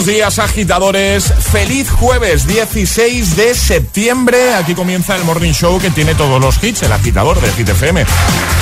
Buenos 0.00 0.14
días, 0.14 0.38
agitadores. 0.38 1.24
Feliz 1.52 1.90
jueves 1.90 2.46
16 2.46 3.36
de 3.36 3.54
septiembre. 3.54 4.54
Aquí 4.54 4.74
comienza 4.74 5.14
el 5.14 5.24
Morning 5.24 5.52
Show 5.52 5.78
que 5.78 5.90
tiene 5.90 6.14
todos 6.14 6.40
los 6.40 6.64
hits, 6.64 6.84
el 6.84 6.92
agitador 6.92 7.38
de 7.38 7.52
Hit 7.52 7.68
FM. 7.68 8.06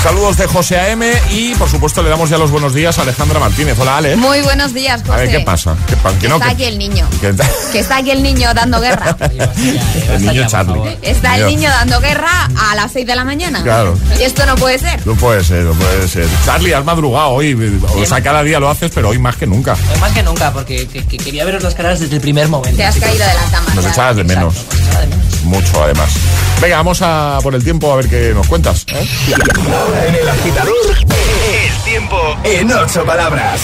Saludos 0.03 0.35
de 0.35 0.47
José 0.47 0.77
A.M. 0.79 1.09
y, 1.31 1.55
por 1.55 1.69
supuesto, 1.69 2.03
le 2.03 2.09
damos 2.09 2.29
ya 2.29 2.37
los 2.37 2.51
buenos 2.51 2.73
días 2.73 2.99
a 2.99 3.03
Alejandra 3.03 3.39
Martínez. 3.39 3.79
Hola, 3.79 3.97
Ale. 3.99 4.17
Muy 4.17 4.41
buenos 4.41 4.73
días, 4.73 4.99
José. 4.99 5.13
A 5.13 5.15
ver, 5.15 5.31
¿qué 5.31 5.39
pasa? 5.39 5.77
¿Qué 5.87 5.95
pa- 5.95 6.11
que 6.11 6.19
Que 6.19 6.27
no, 6.27 6.35
está 6.35 6.47
que- 6.47 6.51
aquí 6.55 6.63
el 6.65 6.77
niño. 6.77 7.07
que- 7.21 7.33
Que 7.71 7.79
está 7.79 7.97
aquí 7.97 8.11
el 8.11 8.21
niño 8.21 8.53
dando 8.53 8.81
guerra. 8.81 9.15
el 10.09 10.21
niño 10.25 10.45
Charlie. 10.45 10.97
Está 11.01 11.37
el 11.37 11.45
niño 11.45 11.69
dando 11.69 12.01
guerra 12.01 12.49
a 12.69 12.75
las 12.75 12.91
6 12.91 13.07
de 13.07 13.15
la 13.15 13.23
mañana. 13.23 13.63
Claro. 13.63 13.97
Y 14.19 14.23
esto 14.23 14.45
no 14.45 14.55
puede 14.55 14.77
ser. 14.77 15.07
No 15.07 15.15
puede 15.15 15.41
ser, 15.45 15.63
no 15.63 15.71
puede 15.73 16.05
ser. 16.09 16.27
Charlie, 16.45 16.73
has 16.73 16.83
madrugado 16.83 17.29
hoy. 17.29 17.53
O 17.95 18.05
sea, 18.05 18.21
cada 18.21 18.43
día 18.43 18.59
lo 18.59 18.69
haces, 18.69 18.91
pero 18.93 19.07
hoy 19.07 19.19
más 19.19 19.37
que 19.37 19.47
nunca. 19.47 19.77
Más 20.01 20.11
que 20.11 20.21
nunca, 20.21 20.51
porque 20.51 20.85
que- 20.85 21.05
que 21.07 21.28
quería 21.29 21.45
veros 21.45 21.61
las 21.61 21.75
caras 21.75 21.99
desde 21.99 22.15
el 22.15 22.21
primer 22.21 22.47
momento. 22.47 22.75
Te 22.75 22.83
has 22.83 22.97
caído 22.97 23.23
de 23.23 23.33
la 23.35 23.43
cama. 23.51 23.75
Nos 23.75 23.85
echabas 23.85 24.15
de 24.15 24.23
menos. 24.23 24.55
Exacto, 24.55 24.77
nada 24.83 25.01
de 25.01 25.07
menos. 25.07 25.43
Mucho, 25.43 25.83
además. 25.83 26.09
Venga, 26.59 26.77
vamos 26.77 26.99
a 27.03 27.37
por 27.43 27.53
el 27.53 27.63
tiempo 27.63 27.93
a 27.93 27.97
ver 27.97 28.09
qué 28.09 28.33
nos 28.33 28.47
cuentas. 28.47 28.83
¿eh? 28.87 29.07
Ahora 29.71 30.07
en 30.07 30.15
el 30.15 30.27
agitador, 30.27 30.73
el 30.97 31.83
tiempo 31.83 32.17
en 32.43 32.71
ocho 32.71 33.05
palabras. 33.05 33.61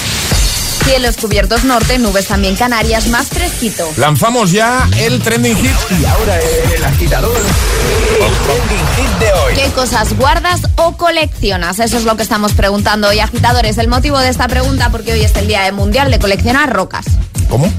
Cielos 0.86 1.18
cubiertos 1.18 1.64
norte, 1.64 1.98
nubes 1.98 2.28
también 2.28 2.56
Canarias, 2.56 3.08
más 3.08 3.30
fresquito. 3.30 3.92
Lanzamos 3.98 4.52
ya 4.52 4.88
el 5.00 5.20
trending 5.20 5.58
hit. 5.58 5.72
Y 6.00 6.06
ahora 6.06 6.40
en 6.40 6.72
el 6.72 6.86
agitador, 6.86 7.36
el 7.36 8.34
trending 8.46 8.88
hit 8.96 9.20
de 9.20 9.34
hoy. 9.34 9.54
¿Qué 9.56 9.72
cosas 9.72 10.16
guardas 10.16 10.62
o 10.76 10.96
coleccionas? 10.96 11.80
Eso 11.80 11.98
es 11.98 12.04
lo 12.04 12.16
que 12.16 12.22
estamos 12.22 12.54
preguntando 12.54 13.08
hoy, 13.08 13.20
agitadores. 13.20 13.80
El 13.80 13.88
motivo 13.88 14.20
de 14.20 14.30
esta 14.30 14.48
pregunta, 14.48 14.92
porque 14.92 15.14
hoy 15.14 15.22
es 15.22 15.36
el 15.36 15.48
Día 15.48 15.72
Mundial 15.72 16.12
de 16.12 16.20
Coleccionar 16.20 16.72
Rocas. 16.72 17.06
¿Cómo? 17.50 17.72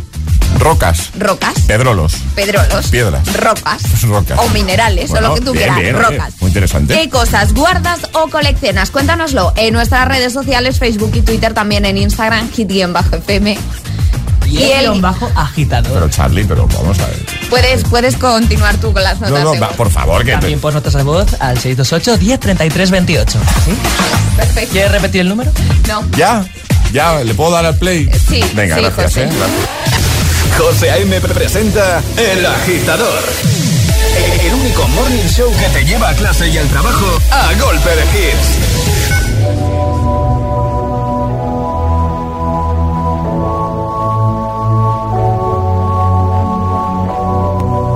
Rocas. 0.59 1.11
Rocas. 1.19 1.55
Pedrolos. 1.67 2.15
Pedrolos. 2.35 2.87
Piedras. 2.89 3.33
Rocas. 3.35 3.83
Rocas. 4.03 4.39
O 4.39 4.49
minerales, 4.51 5.11
Bueno, 5.11 5.27
o 5.27 5.31
lo 5.31 5.35
que 5.37 5.41
tú 5.43 5.53
bien, 5.53 5.75
quieras. 5.75 5.81
bien, 5.81 5.97
rocas. 6.19 6.35
muy 6.41 6.49
interesante. 6.49 6.95
¿Qué 6.99 7.11
cosas 7.11 7.53
guardas 7.53 8.01
o 8.15 8.29
coleccionas? 8.29 8.91
Cuéntanoslo 8.91 9.53
en 9.57 9.75
nuestras 9.75 10.09
redes 10.09 10.33
sociales, 10.33 10.79
Facebook 10.79 11.13
y 11.15 11.21
Twitter, 11.23 11.53
también 11.53 11.85
en 11.85 11.99
Instagram, 11.99 12.51
hit-fm. 12.53 13.59
Y, 14.47 14.59
Y 14.59 14.73
el 14.73 15.01
bajo 15.01 15.29
agitador. 15.35 15.93
Pero 15.93 16.09
Charlie, 16.09 16.45
pero 16.45 16.67
vamos 16.69 16.99
a 17.01 17.07
ver. 17.07 17.27
Puedes, 17.51 17.83
puedes 17.85 18.17
continuar 18.17 18.77
tú 18.77 18.93
con 18.93 19.03
las 19.03 19.15
notas. 19.21 19.31
No, 19.31 19.45
no, 19.45 19.53
de 19.53 19.59
va, 19.61 19.67
voz. 19.69 19.77
por 19.77 19.91
favor, 19.91 20.25
que 20.25 20.33
También 20.33 20.55
te... 20.55 20.63
pues 20.63 20.75
notas 20.75 20.93
de 20.95 21.03
voz 21.03 21.35
al 21.41 21.59
628 21.59 22.17
1033 22.25 22.91
28. 22.93 23.39
¿Sí? 23.65 23.73
Perfecto. 24.37 24.73
¿Quieres 24.73 24.93
repetir 24.93 25.23
el 25.23 25.29
número? 25.29 25.51
No. 25.89 26.05
Ya, 26.17 26.45
ya, 26.93 27.23
¿le 27.25 27.35
puedo 27.35 27.51
dar 27.51 27.67
al 27.67 27.77
play? 27.77 28.09
Sí, 28.29 28.43
Venga, 28.55 28.77
sí, 28.77 28.83
gracias, 28.83 29.07
José. 29.07 29.23
¿eh? 29.25 29.29
Gracias. 29.37 30.59
José 30.59 30.91
A.M. 30.91 31.21
presenta 31.21 32.03
El 32.17 32.47
Agitador. 32.47 33.23
El 34.43 34.55
único 34.55 34.89
morning 34.89 35.29
show 35.29 35.53
que 35.59 35.69
te 35.79 35.85
lleva 35.85 36.09
a 36.11 36.15
clase 36.15 36.49
y 36.49 36.57
al 36.57 36.67
trabajo 36.69 37.07
a 37.31 37.53
golpe 37.61 37.91
de 37.91 38.03
hits. 38.03 39.67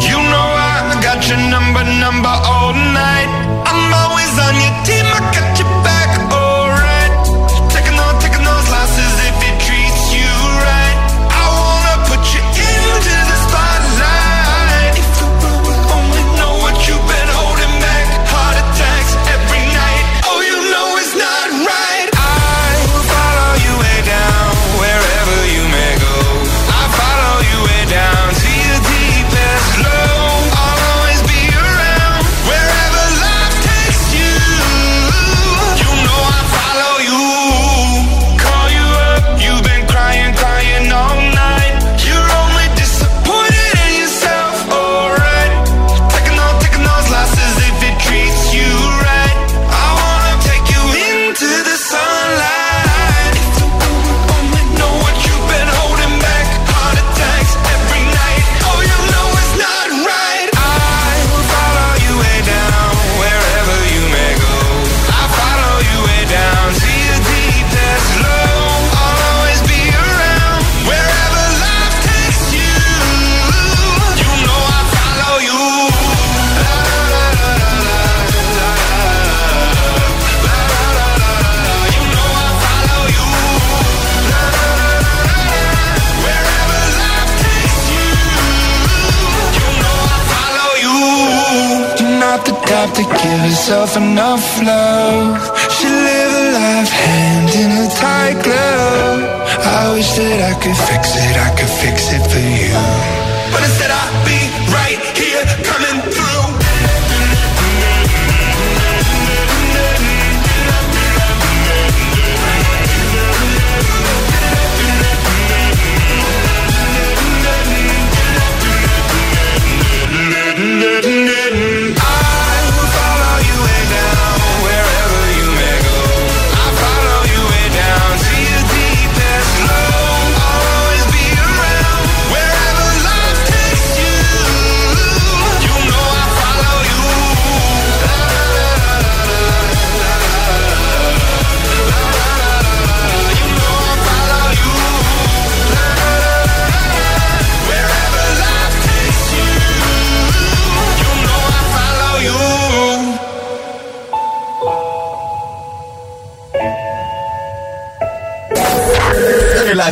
You 0.00 0.16
know 0.32 0.48
I 0.56 0.98
got 1.02 1.20
your 1.28 1.38
number, 1.54 1.84
number 1.84 2.32
all 2.52 2.72
night. 2.72 3.30
I'm 3.68 3.92
always 4.00 4.32
on 4.46 4.54
your 4.64 4.74
team, 4.88 5.06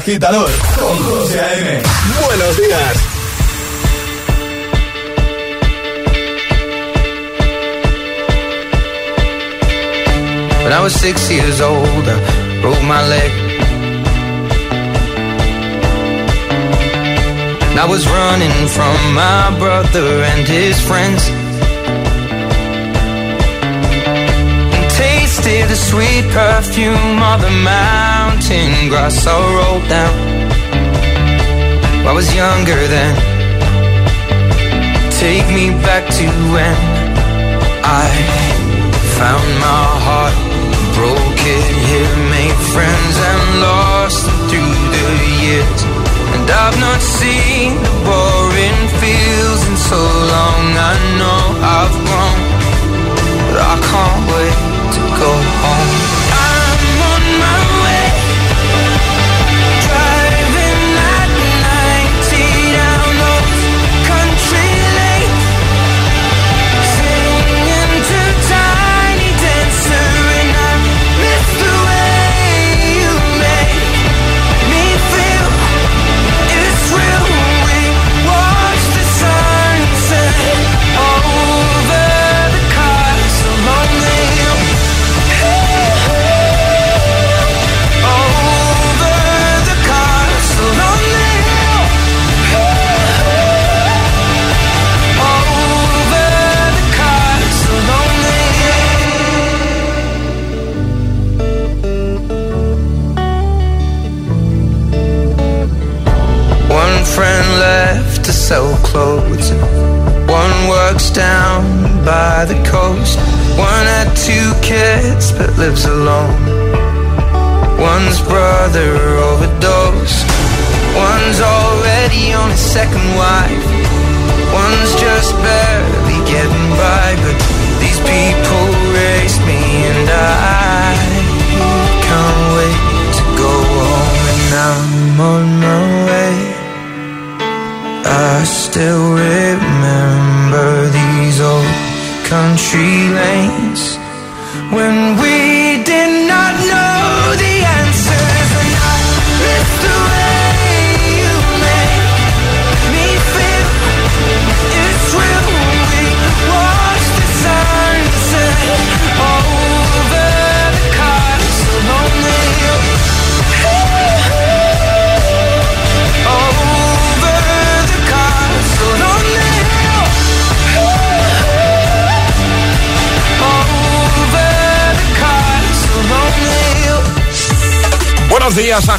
Agitador 0.09 0.51
con 0.79 0.97
José 1.05 1.39
A.M. 1.39 1.83
Buenos 2.25 2.57
días. 2.57 2.97
When 10.63 10.73
I 10.73 10.81
was 10.83 10.95
six 10.95 11.31
years 11.31 11.61
old, 11.61 12.09
I 12.09 12.61
broke 12.63 12.83
my 12.85 13.07
leg. 13.07 13.31
And 17.69 17.79
I 17.79 17.85
was 17.87 18.09
running 18.09 18.69
from 18.69 19.15
my 19.15 19.59
brother 19.59 20.25
and 20.25 20.49
his 20.49 20.81
friends. 20.81 21.48
The 25.49 25.77
sweet 25.77 26.25
perfume 26.29 27.23
of 27.23 27.41
the 27.41 27.51
mountain 27.65 28.91
grass 28.91 29.27
I 29.27 29.33
rolled 29.57 29.89
down. 29.89 30.15
I 32.07 32.13
was 32.13 32.29
younger 32.35 32.81
then. 32.87 33.15
Take 35.17 35.49
me 35.49 35.73
back 35.89 36.05
to 36.21 36.27
when 36.53 36.77
I 37.81 38.05
found 39.17 39.49
my 39.65 39.89
heart, 40.05 40.37
broke 40.93 41.41
it 41.57 41.67
here, 41.89 42.15
made 42.29 42.59
friends 42.77 43.17
and 43.31 43.43
lost 43.65 44.29
through 44.53 44.75
the 44.93 45.09
years. 45.45 45.81
And 46.37 46.45
I've 46.45 46.79
not 46.79 47.01
seen 47.01 47.73
the 47.81 47.95
boring 48.05 48.81
fields 49.01 49.63
in 49.65 49.77
so 49.81 49.97
long. 49.97 50.65
I 50.77 50.95
know 51.17 51.41
I've 51.77 51.97
grown, 52.05 52.39
but 53.49 53.61
I 53.65 53.77
can't 53.89 54.23
wait 54.29 54.68
go 55.19 55.58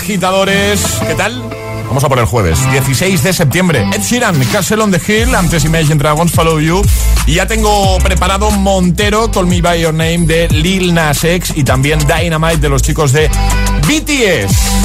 agitadores. 0.10 0.82
¿Qué 1.06 1.14
tal? 1.14 1.40
Vamos 1.88 2.04
a 2.04 2.10
por 2.10 2.18
el 2.18 2.26
jueves, 2.26 2.60
16 2.72 3.22
de 3.22 3.32
septiembre. 3.32 3.88
Ed 3.94 4.02
Sheeran, 4.02 4.44
Castle 4.52 4.82
on 4.82 4.92
the 4.92 5.00
Hill, 5.00 5.36
antes 5.36 5.64
Imagine 5.66 6.00
Dragons, 6.00 6.32
Follow 6.32 6.60
You. 6.60 6.82
Y 7.28 7.36
ya 7.36 7.46
tengo 7.46 7.96
preparado 8.00 8.50
Montero, 8.50 9.30
Call 9.30 9.46
Me 9.46 9.62
By 9.62 9.82
Your 9.82 9.94
Name 9.94 10.26
de 10.26 10.48
Lil 10.50 10.96
Nas 10.96 11.24
X 11.24 11.54
y 11.56 11.64
también 11.64 12.00
Dynamite 12.00 12.58
de 12.58 12.70
los 12.70 12.82
chicos 12.82 13.12
de 13.12 13.30
BTS. 13.88 14.79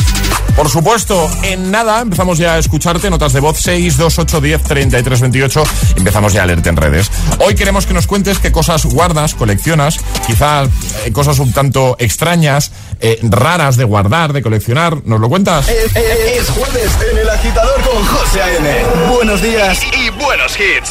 Por 0.57 0.69
supuesto, 0.71 1.29
en 1.43 1.71
nada 1.73 2.01
empezamos 2.01 2.39
ya 2.39 2.55
a 2.55 2.59
escucharte, 2.59 3.11
notas 3.11 3.33
de 3.33 3.41
voz 3.41 3.59
628 3.59 4.41
10 4.41 4.63
33 4.63 5.21
28. 5.21 5.63
Empezamos 5.97 6.33
ya 6.33 6.45
a 6.45 6.47
leerte 6.47 6.69
en 6.69 6.77
redes. 6.77 7.11
Hoy 7.41 7.55
queremos 7.57 7.87
que 7.87 7.93
nos 7.95 8.07
cuentes 8.07 8.39
qué 8.39 8.53
cosas 8.53 8.85
guardas, 8.87 9.35
coleccionas, 9.35 9.99
quizás 10.27 10.69
eh, 11.05 11.13
cosas 11.13 11.41
un 11.41 11.53
tanto 11.53 11.97
extrañas, 11.99 12.71
eh, 13.01 13.19
raras 13.23 13.77
de 13.77 13.83
guardar, 13.85 14.33
de 14.33 14.43
coleccionar. 14.43 14.99
¿Nos 15.05 15.19
lo 15.21 15.29
cuentas? 15.29 15.69
Es, 15.69 15.87
es- 15.97 16.41
es 16.41 16.51
jueves 16.51 16.91
en 17.11 17.19
el 17.19 17.29
agitador 17.29 17.81
con 17.83 18.05
José 18.07 18.41
A.M. 18.43 18.85
Buenos 19.13 19.43
días 19.43 19.81
y, 19.93 20.07
y 20.07 20.11
buenos 20.11 20.53
hits. 20.59 20.91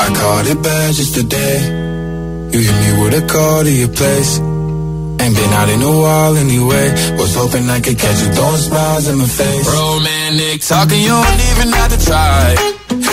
I 0.00 0.14
caught 0.14 0.46
it 0.46 0.62
bad 0.62 0.94
just 0.94 1.14
today. 1.14 1.77
You 2.52 2.60
hit 2.64 2.78
me 2.80 2.90
with 3.02 3.12
a 3.12 3.24
call 3.28 3.62
to 3.64 3.70
your 3.70 3.92
place. 3.92 4.40
Ain't 5.20 5.36
been 5.36 5.52
out 5.52 5.68
in 5.68 5.82
a 5.84 5.94
while 6.00 6.34
anyway. 6.36 6.86
Was 7.20 7.36
hoping 7.36 7.68
I 7.68 7.80
could 7.80 7.98
catch 7.98 8.18
you 8.24 8.32
throwing 8.32 8.62
smiles 8.64 9.06
in 9.06 9.18
my 9.18 9.28
face. 9.28 9.68
Romantic 9.68 10.64
talking, 10.64 11.00
you 11.04 11.12
don't 11.12 11.42
even 11.52 11.68
have 11.76 11.90
to 11.92 12.00
try. 12.00 12.56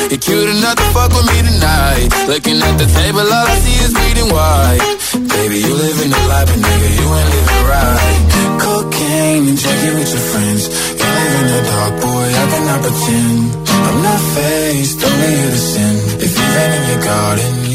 You're 0.07 0.23
cute 0.23 0.49
enough 0.55 0.79
to 0.79 0.87
fuck 0.95 1.11
with 1.11 1.27
me 1.27 1.37
tonight. 1.51 2.07
Looking 2.31 2.63
at 2.63 2.75
the 2.79 2.87
table, 2.87 3.27
all 3.27 3.47
I 3.51 3.59
see 3.59 3.75
is 3.83 3.91
bleeding 3.91 4.31
white. 4.31 4.83
Baby, 5.27 5.57
you 5.67 5.73
living 5.83 6.09
the 6.15 6.21
life, 6.31 6.47
but 6.47 6.59
nigga, 6.63 6.89
you 6.95 7.05
ain't 7.11 7.29
living 7.35 7.63
right. 7.67 8.21
Cocaine 8.63 9.43
and 9.51 9.57
drinking 9.59 9.95
with 9.99 10.11
your 10.15 10.25
friends. 10.31 10.63
You 10.95 11.07
live 11.11 11.33
in 11.43 11.47
the 11.51 11.61
dark, 11.75 11.93
boy, 11.99 12.27
I 12.31 12.45
cannot 12.55 12.79
pretend. 12.87 13.39
I'm 13.67 13.99
not 13.99 14.21
faced, 14.31 15.03
only 15.03 15.27
here 15.27 15.51
to 15.51 15.59
sin. 15.59 15.95
If 16.23 16.31
you've 16.39 16.55
in 16.55 16.83
your 16.87 17.01
garden, 17.03 17.74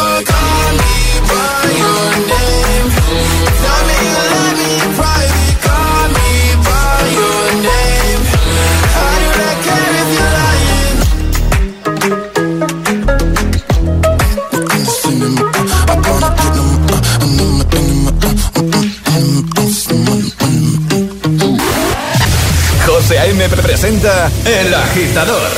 El 23.83 24.75
Agitador. 24.75 25.49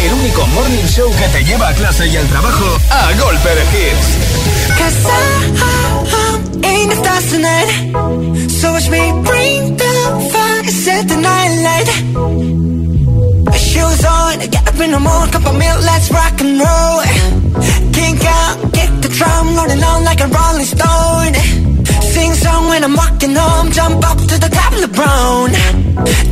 El 0.00 0.12
único 0.14 0.46
morning 0.46 0.86
show 0.86 1.10
que 1.10 1.28
te 1.28 1.44
lleva 1.44 1.68
a 1.68 1.74
clase 1.74 2.06
y 2.06 2.16
al 2.16 2.26
trabajo 2.28 2.64
a 2.88 3.12
golpe 3.20 3.50
de 3.50 3.64
hits. 3.76 4.16
Cause 4.78 4.96
I, 5.04 5.50
tonight. 7.30 7.68
So 8.48 8.72
watch 8.72 8.88
me 8.88 9.12
bring 9.28 9.76
the 9.76 10.30
fire, 10.32 10.64
set 10.70 11.06
the 11.08 11.16
night 11.16 11.52
light. 11.62 11.88
Shoes 13.58 14.04
on, 14.06 14.38
get 14.50 14.66
up 14.66 14.80
in 14.80 14.92
the 14.92 14.98
morning, 14.98 15.32
cup 15.32 15.44
of 15.44 15.54
let's 15.84 16.10
roll. 16.10 17.02
Out, 18.24 18.62
the 19.02 19.08
like 20.04 20.20
a 20.22 20.28
rolling 20.28 20.64
stone. 20.64 21.34
Sing 22.14 22.32
song 22.32 22.68
when 22.68 22.82
I'm 22.82 22.96
home, 23.36 23.70
jump 23.70 24.02
up 24.02 24.16
to 24.16 24.38
the 24.38 24.48
top 24.48 24.72
of 24.72 24.80
the. 24.80 25.81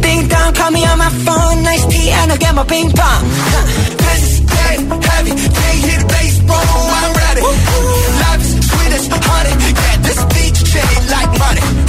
Ding 0.00 0.28
dong, 0.28 0.54
call 0.54 0.70
me 0.70 0.84
on 0.86 0.98
my 0.98 1.10
phone, 1.10 1.62
nice 1.62 1.84
tea, 1.86 2.10
and 2.10 2.32
I'll 2.32 2.38
get 2.38 2.54
my 2.54 2.64
ping 2.64 2.90
pong. 2.90 3.22
This 4.00 4.22
is 4.24 4.40
getting 4.40 4.88
heavy, 4.88 5.32
can't 5.36 5.78
hear 5.84 5.98
the 6.00 6.06
bass, 6.08 6.38
boom, 6.40 6.88
I'm 7.00 7.12
ready. 7.12 7.42
Life 8.24 8.40
is 8.40 8.52
sweet 8.70 8.92
as 8.96 9.06
honey, 9.28 9.54
yeah, 9.84 9.96
this 10.00 10.20
beat 10.32 10.56
shade 10.56 11.10
like 11.10 11.30
money. 11.38 11.79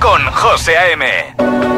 con 0.00 0.24
José 0.32 0.76
A.M. 0.76 1.77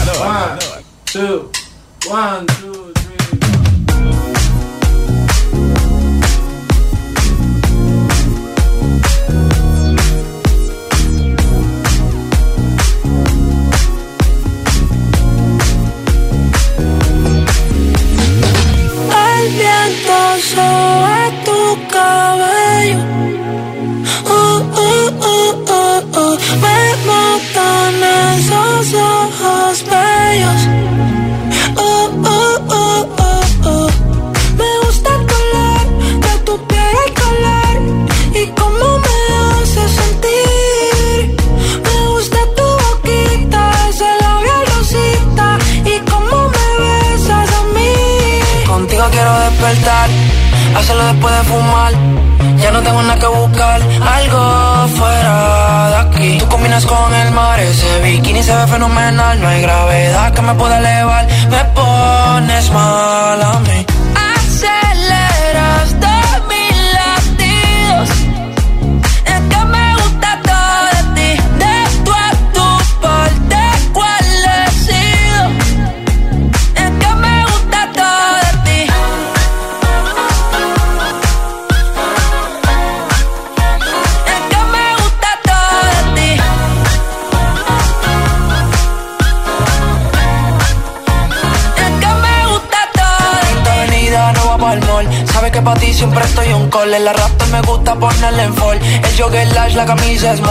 just 100.21 100.50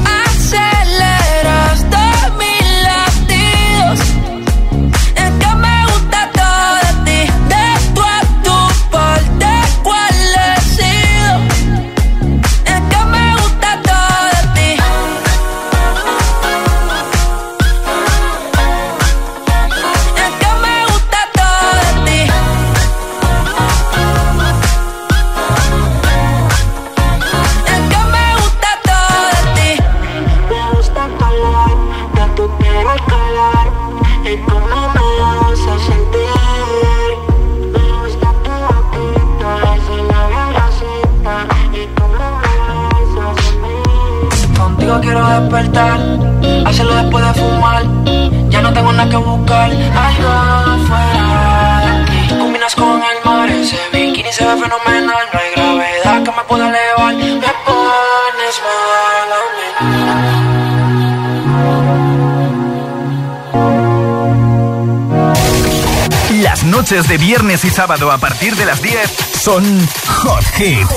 Y 67.63 67.69
sábado 67.69 68.11
a 68.11 68.17
partir 68.17 68.55
de 68.55 68.65
las 68.65 68.81
10 68.81 69.11
son 69.41 69.87
Hot 70.07 70.43
Hit. 70.55 70.87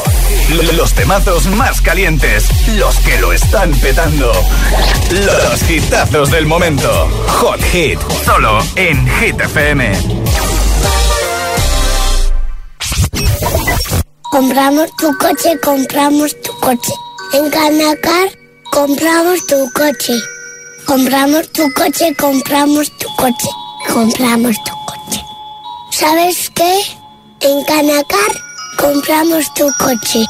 Los 0.77 0.93
temazos 0.95 1.47
más 1.47 1.81
calientes, 1.81 2.49
los 2.77 2.97
que 3.01 3.19
lo 3.19 3.33
están 3.33 3.73
petando. 3.73 4.33
Los 5.11 5.71
hitazos 5.71 6.31
del 6.31 6.47
momento. 6.47 7.09
Hot 7.27 7.63
Hit, 7.73 7.99
solo 8.25 8.59
en 8.77 9.07
Hit 9.19 9.41
FM. 9.41 9.93
Compramos 14.31 14.91
tu 14.97 15.17
coche, 15.19 15.59
compramos 15.63 16.41
tu 16.43 16.53
coche. 16.61 16.93
En 17.35 17.51
Canacar, 17.51 18.29
compramos 18.71 19.47
tu 19.47 19.71
coche. 19.73 20.15
Compramos 20.87 21.51
tu 21.53 21.73
coche, 21.73 22.15
compramos 22.17 22.91
tu 22.99 23.09
coche. 23.17 23.49
Compramos 23.93 24.57
tu 24.65 24.73
coche. 24.87 25.25
¿Sabes 25.91 26.44
En 26.57 27.65
Canacar, 27.65 28.31
compramos 28.79 29.53
tu 29.55 29.67
coche. 29.79 30.25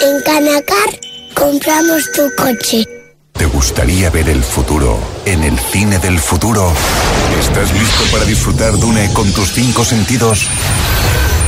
En 0.00 0.22
Canacar, 0.22 1.00
compramos 1.34 2.10
tu 2.12 2.22
coche. 2.42 2.84
¿Te 3.34 3.44
gustaría 3.46 4.08
ver 4.10 4.28
el 4.30 4.42
futuro 4.42 4.98
en 5.26 5.44
el 5.44 5.58
cine 5.58 5.98
del 5.98 6.18
futuro? 6.18 6.72
¿Estás 7.38 7.72
listo 7.74 8.04
para 8.10 8.24
disfrutar 8.24 8.78
Dune 8.78 9.12
con 9.12 9.30
tus 9.32 9.52
cinco 9.52 9.84
sentidos? 9.84 10.46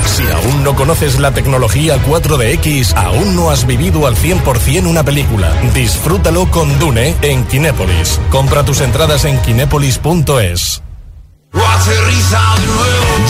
Si 0.07 0.23
aún 0.25 0.65
no 0.65 0.77
conoces 0.77 1.19
la 1.19 1.33
tecnología 1.33 1.97
4DX, 2.05 2.95
aún 2.97 3.35
no 3.35 3.51
has 3.51 3.67
vivido 3.67 4.07
al 4.07 4.17
100% 4.17 4.87
una 4.87 5.03
película. 5.03 5.53
Disfrútalo 5.73 6.51
con 6.51 6.79
Dune 6.79 7.17
en 7.23 7.45
Kinépolis. 7.47 8.21
Compra 8.31 8.65
tus 8.65 8.81
entradas 8.81 9.25
en 9.25 9.41
kinépolis.es. 9.41 10.83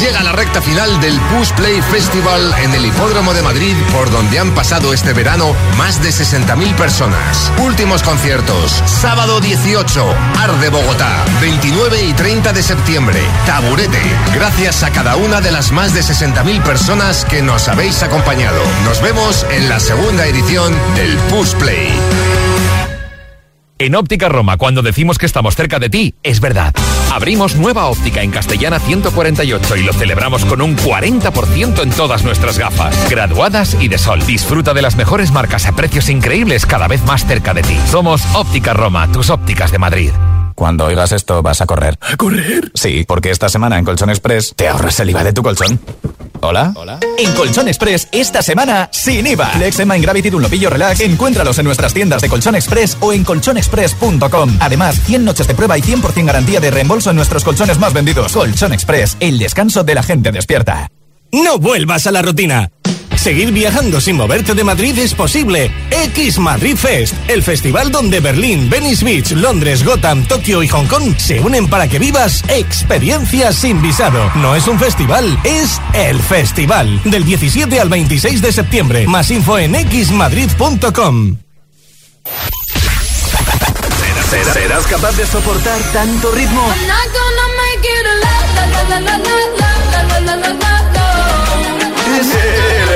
Llega 0.00 0.22
la 0.22 0.32
recta 0.32 0.60
final 0.60 1.00
del 1.00 1.18
Push 1.20 1.52
Play 1.52 1.80
Festival 1.82 2.54
en 2.62 2.74
el 2.74 2.84
Hipódromo 2.84 3.32
de 3.32 3.42
Madrid, 3.42 3.74
por 3.92 4.10
donde 4.10 4.38
han 4.38 4.54
pasado 4.54 4.92
este 4.92 5.12
verano 5.12 5.54
más 5.78 6.02
de 6.02 6.10
60.000 6.10 6.74
personas. 6.76 7.50
Últimos 7.62 8.02
conciertos, 8.02 8.82
sábado 8.86 9.40
18, 9.40 10.14
Arde 10.38 10.68
Bogotá, 10.68 11.24
29 11.40 12.02
y 12.02 12.12
30 12.12 12.52
de 12.52 12.62
septiembre, 12.62 13.20
Taburete. 13.46 14.02
Gracias 14.34 14.82
a 14.82 14.90
cada 14.90 15.16
una 15.16 15.40
de 15.40 15.52
las 15.52 15.72
más 15.72 15.94
de 15.94 16.00
60.000 16.00 16.62
personas 16.62 17.24
que 17.24 17.42
nos 17.42 17.68
habéis 17.68 18.02
acompañado. 18.02 18.62
Nos 18.84 19.00
vemos 19.00 19.46
en 19.50 19.68
la 19.68 19.80
segunda 19.80 20.26
edición 20.26 20.74
del 20.94 21.16
Push 21.30 21.54
Play. 21.54 22.49
En 23.80 23.94
Óptica 23.94 24.28
Roma, 24.28 24.58
cuando 24.58 24.82
decimos 24.82 25.16
que 25.16 25.24
estamos 25.24 25.56
cerca 25.56 25.78
de 25.78 25.88
ti, 25.88 26.14
es 26.22 26.40
verdad. 26.40 26.74
Abrimos 27.10 27.56
nueva 27.56 27.86
óptica 27.86 28.22
en 28.22 28.30
Castellana 28.30 28.78
148 28.78 29.76
y 29.76 29.82
lo 29.84 29.94
celebramos 29.94 30.44
con 30.44 30.60
un 30.60 30.76
40% 30.76 31.82
en 31.82 31.90
todas 31.90 32.22
nuestras 32.22 32.58
gafas, 32.58 33.08
graduadas 33.08 33.78
y 33.80 33.88
de 33.88 33.96
sol. 33.96 34.20
Disfruta 34.26 34.74
de 34.74 34.82
las 34.82 34.96
mejores 34.96 35.32
marcas 35.32 35.64
a 35.64 35.72
precios 35.72 36.10
increíbles 36.10 36.66
cada 36.66 36.88
vez 36.88 37.02
más 37.04 37.24
cerca 37.24 37.54
de 37.54 37.62
ti. 37.62 37.78
Somos 37.86 38.22
Óptica 38.34 38.74
Roma, 38.74 39.10
tus 39.10 39.30
ópticas 39.30 39.72
de 39.72 39.78
Madrid. 39.78 40.10
Cuando 40.60 40.84
oigas 40.84 41.10
esto, 41.12 41.40
vas 41.40 41.62
a 41.62 41.66
correr. 41.66 41.98
¿A 42.02 42.18
correr? 42.18 42.70
Sí, 42.74 43.06
porque 43.08 43.30
esta 43.30 43.48
semana 43.48 43.78
en 43.78 43.84
Colchón 43.86 44.10
Express 44.10 44.52
te 44.54 44.68
ahorras 44.68 45.00
el 45.00 45.08
IVA 45.08 45.24
de 45.24 45.32
tu 45.32 45.42
colchón. 45.42 45.80
¿Hola? 46.42 46.74
En 47.16 47.32
Colchón 47.32 47.66
Express, 47.66 48.08
esta 48.12 48.42
semana, 48.42 48.90
sin 48.92 49.26
IVA. 49.26 49.46
Flex, 49.52 49.78
Mind 49.86 50.02
Gravity, 50.02 50.28
Dunlopillo 50.28 50.68
Relax, 50.68 51.00
encuéntralos 51.00 51.58
en 51.58 51.64
nuestras 51.64 51.94
tiendas 51.94 52.20
de 52.20 52.28
Colchón 52.28 52.56
Express 52.56 52.98
o 53.00 53.14
en 53.14 53.24
colchonexpress.com. 53.24 54.58
Además, 54.60 55.00
100 55.06 55.24
noches 55.24 55.46
de 55.46 55.54
prueba 55.54 55.78
y 55.78 55.80
100% 55.80 56.26
garantía 56.26 56.60
de 56.60 56.70
reembolso 56.70 57.08
en 57.08 57.16
nuestros 57.16 57.42
colchones 57.42 57.78
más 57.78 57.94
vendidos. 57.94 58.30
Colchón 58.34 58.74
Express, 58.74 59.16
el 59.18 59.38
descanso 59.38 59.82
de 59.82 59.94
la 59.94 60.02
gente 60.02 60.30
despierta. 60.30 60.90
No 61.32 61.58
vuelvas 61.58 62.06
a 62.06 62.10
la 62.10 62.20
rutina. 62.20 62.70
Seguir 63.20 63.52
viajando 63.52 64.00
sin 64.00 64.16
moverte 64.16 64.54
de 64.54 64.64
Madrid 64.64 64.98
es 64.98 65.12
posible. 65.12 65.70
X 65.90 66.38
Madrid 66.38 66.74
Fest, 66.74 67.14
el 67.28 67.42
festival 67.42 67.92
donde 67.92 68.18
Berlín, 68.18 68.70
Venice 68.70 69.04
Beach, 69.04 69.32
Londres, 69.32 69.84
Gotham, 69.84 70.24
Tokio 70.24 70.62
y 70.62 70.68
Hong 70.68 70.86
Kong 70.86 71.14
se 71.18 71.38
unen 71.38 71.68
para 71.68 71.86
que 71.86 71.98
vivas 71.98 72.42
experiencias 72.48 73.56
sin 73.56 73.82
visado. 73.82 74.32
No 74.36 74.56
es 74.56 74.66
un 74.66 74.78
festival, 74.78 75.38
es 75.44 75.78
el 75.92 76.18
festival. 76.18 76.98
Del 77.04 77.26
17 77.26 77.78
al 77.78 77.90
26 77.90 78.40
de 78.40 78.52
septiembre. 78.52 79.06
Más 79.06 79.30
info 79.30 79.58
en 79.58 79.74
xmadrid.com. 79.74 81.36
¿Serás, 84.30 84.54
serás 84.54 84.86
capaz 84.86 85.12
de 85.18 85.26
soportar 85.26 85.78
tanto 85.92 86.32
ritmo? 86.32 86.62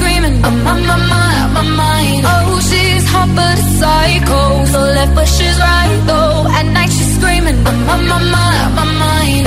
screaming, 0.00 0.36
I'm 0.44 0.66
on 0.72 0.80
my 0.86 0.98
mind, 1.12 1.36
out 1.44 1.52
my 1.58 1.64
mind. 1.82 2.22
Oh, 2.32 2.60
she's 2.68 3.04
hot 3.12 3.28
but 3.36 3.56
a 3.64 3.66
psycho, 3.78 4.40
so 4.72 4.80
left 4.96 5.14
but 5.14 5.28
she's 5.28 5.58
right 5.58 6.00
though. 6.10 6.38
At 6.58 6.66
night 6.76 6.90
she's 6.96 7.12
screaming, 7.16 7.58
I'm 7.68 7.88
on 7.94 8.02
my 8.12 8.20
mind, 8.34 8.60
out 8.66 8.74
my 8.80 8.88
mind. 9.04 9.46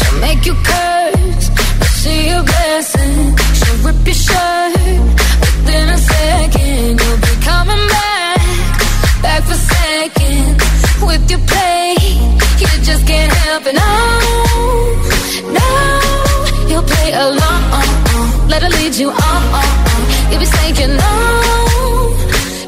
She'll 0.00 0.20
make 0.26 0.42
you 0.48 0.54
curse, 0.70 1.46
but 1.80 1.90
see 2.02 2.20
you 2.30 2.40
blessing. 2.50 3.14
She'll 3.58 3.78
rip 3.86 4.06
your 4.10 4.18
shirt 4.26 4.72
within 5.42 5.86
a 5.96 5.98
second. 6.12 7.00
You'll 7.00 7.22
be 7.28 7.34
coming 7.48 7.84
back, 7.96 8.40
back 9.24 9.42
for 9.48 9.58
seconds 9.72 10.62
with 11.08 11.24
your 11.32 11.42
play. 11.50 11.96
You 12.60 12.68
just 12.88 13.04
can't 13.06 13.32
help 13.44 13.64
it. 13.70 13.74
No, 13.82 13.94
no, 15.58 15.68
you'll 16.68 16.88
play 16.92 17.12
along 17.12 17.47
on, 18.62 19.42
on, 19.54 19.68
on. 19.86 20.02
You'll 20.30 20.40
be 20.40 20.46
saying 20.46 20.96
no, 20.96 21.14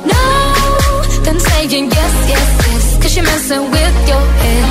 no, 0.07 0.23
then 1.25 1.39
saying 1.41 1.91
yes, 1.91 2.15
yes, 2.29 2.49
yes. 2.69 3.03
Cause 3.03 3.17
you're 3.17 3.25
messing 3.25 3.71
with 3.71 3.97
your 4.09 4.25
head. 4.41 4.65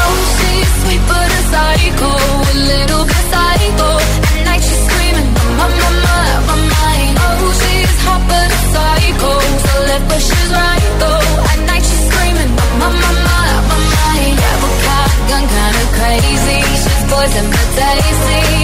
Oh, 0.00 0.16
she's 0.36 0.70
sweet 0.82 1.02
but 1.08 1.28
a 1.28 1.42
psycho, 1.52 2.10
a 2.12 2.54
little 2.72 3.04
bit 3.04 3.24
psycho. 3.32 3.90
At 4.28 4.44
night 4.48 4.62
she's 4.64 4.82
screaming, 4.88 5.28
my, 5.58 5.66
my, 5.68 5.90
my, 6.06 6.24
my 6.48 6.56
mind. 6.80 7.14
Oh, 7.20 7.52
she's 7.60 7.94
hot 8.06 8.22
but 8.30 8.48
a 8.48 8.60
psycho, 8.72 9.32
so 9.64 9.74
left 9.90 10.06
but 10.08 10.20
she's 10.28 10.50
right 10.56 10.86
though. 11.02 11.28
At 11.52 11.60
night 11.68 11.84
she's 11.84 12.04
screaming, 12.08 12.50
my, 12.80 12.88
my, 12.88 13.10
my, 13.28 13.48
my 13.68 13.78
mind. 14.00 14.36
Yeah, 14.40 14.56
but 14.62 14.74
cop 14.86 15.10
gun 15.28 15.44
kinda 15.52 15.84
crazy. 15.98 16.58
She's 16.82 17.02
poison 17.12 17.46
but 17.52 17.68
tasty. 17.76 18.61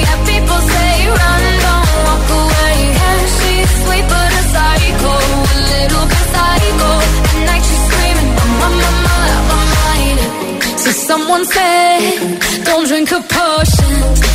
Someone 11.09 11.45
said, 11.47 12.39
don't 12.65 12.87
drink 12.87 13.11
a 13.13 13.21
potion. 13.37 13.95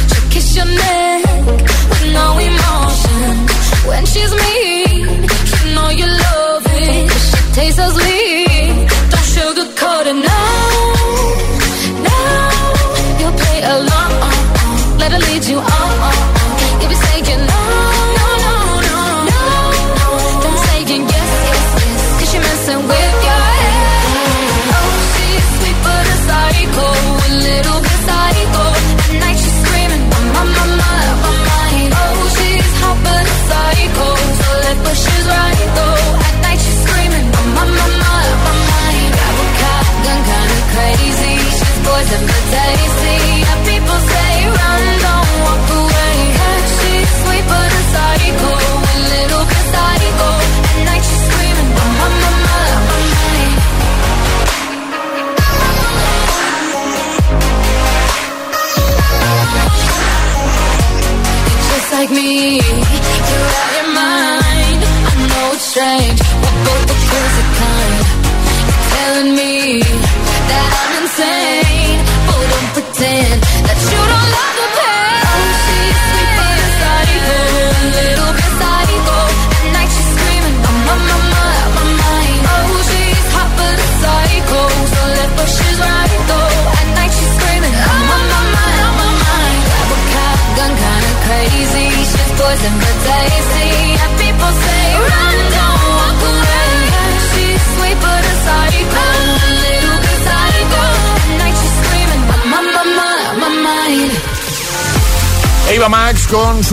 She'll 0.10 0.30
kiss 0.34 0.56
your 0.58 0.66
neck 0.66 1.24
with 1.90 2.06
no 2.20 2.28
emotion. 2.50 3.32
When 3.90 4.04
she's 4.12 4.34
mean, 4.42 5.06
you 5.52 5.76
know 5.76 5.90
you 6.00 6.08
love 6.26 6.64
it. 6.66 7.12
she 7.30 7.42
tastes 7.58 7.80
so 7.80 7.88
sweet. 7.98 8.74
Don't 9.12 9.28
sugarcoat 9.36 10.06
it, 10.12 10.18
no, 10.30 10.42
no. 12.08 12.20
You'll 13.20 13.38
play 13.44 13.60
along, 13.76 14.98
let 15.02 15.12
her 15.12 15.22
lead 15.28 15.46
you 15.46 15.60
on. 15.60 15.83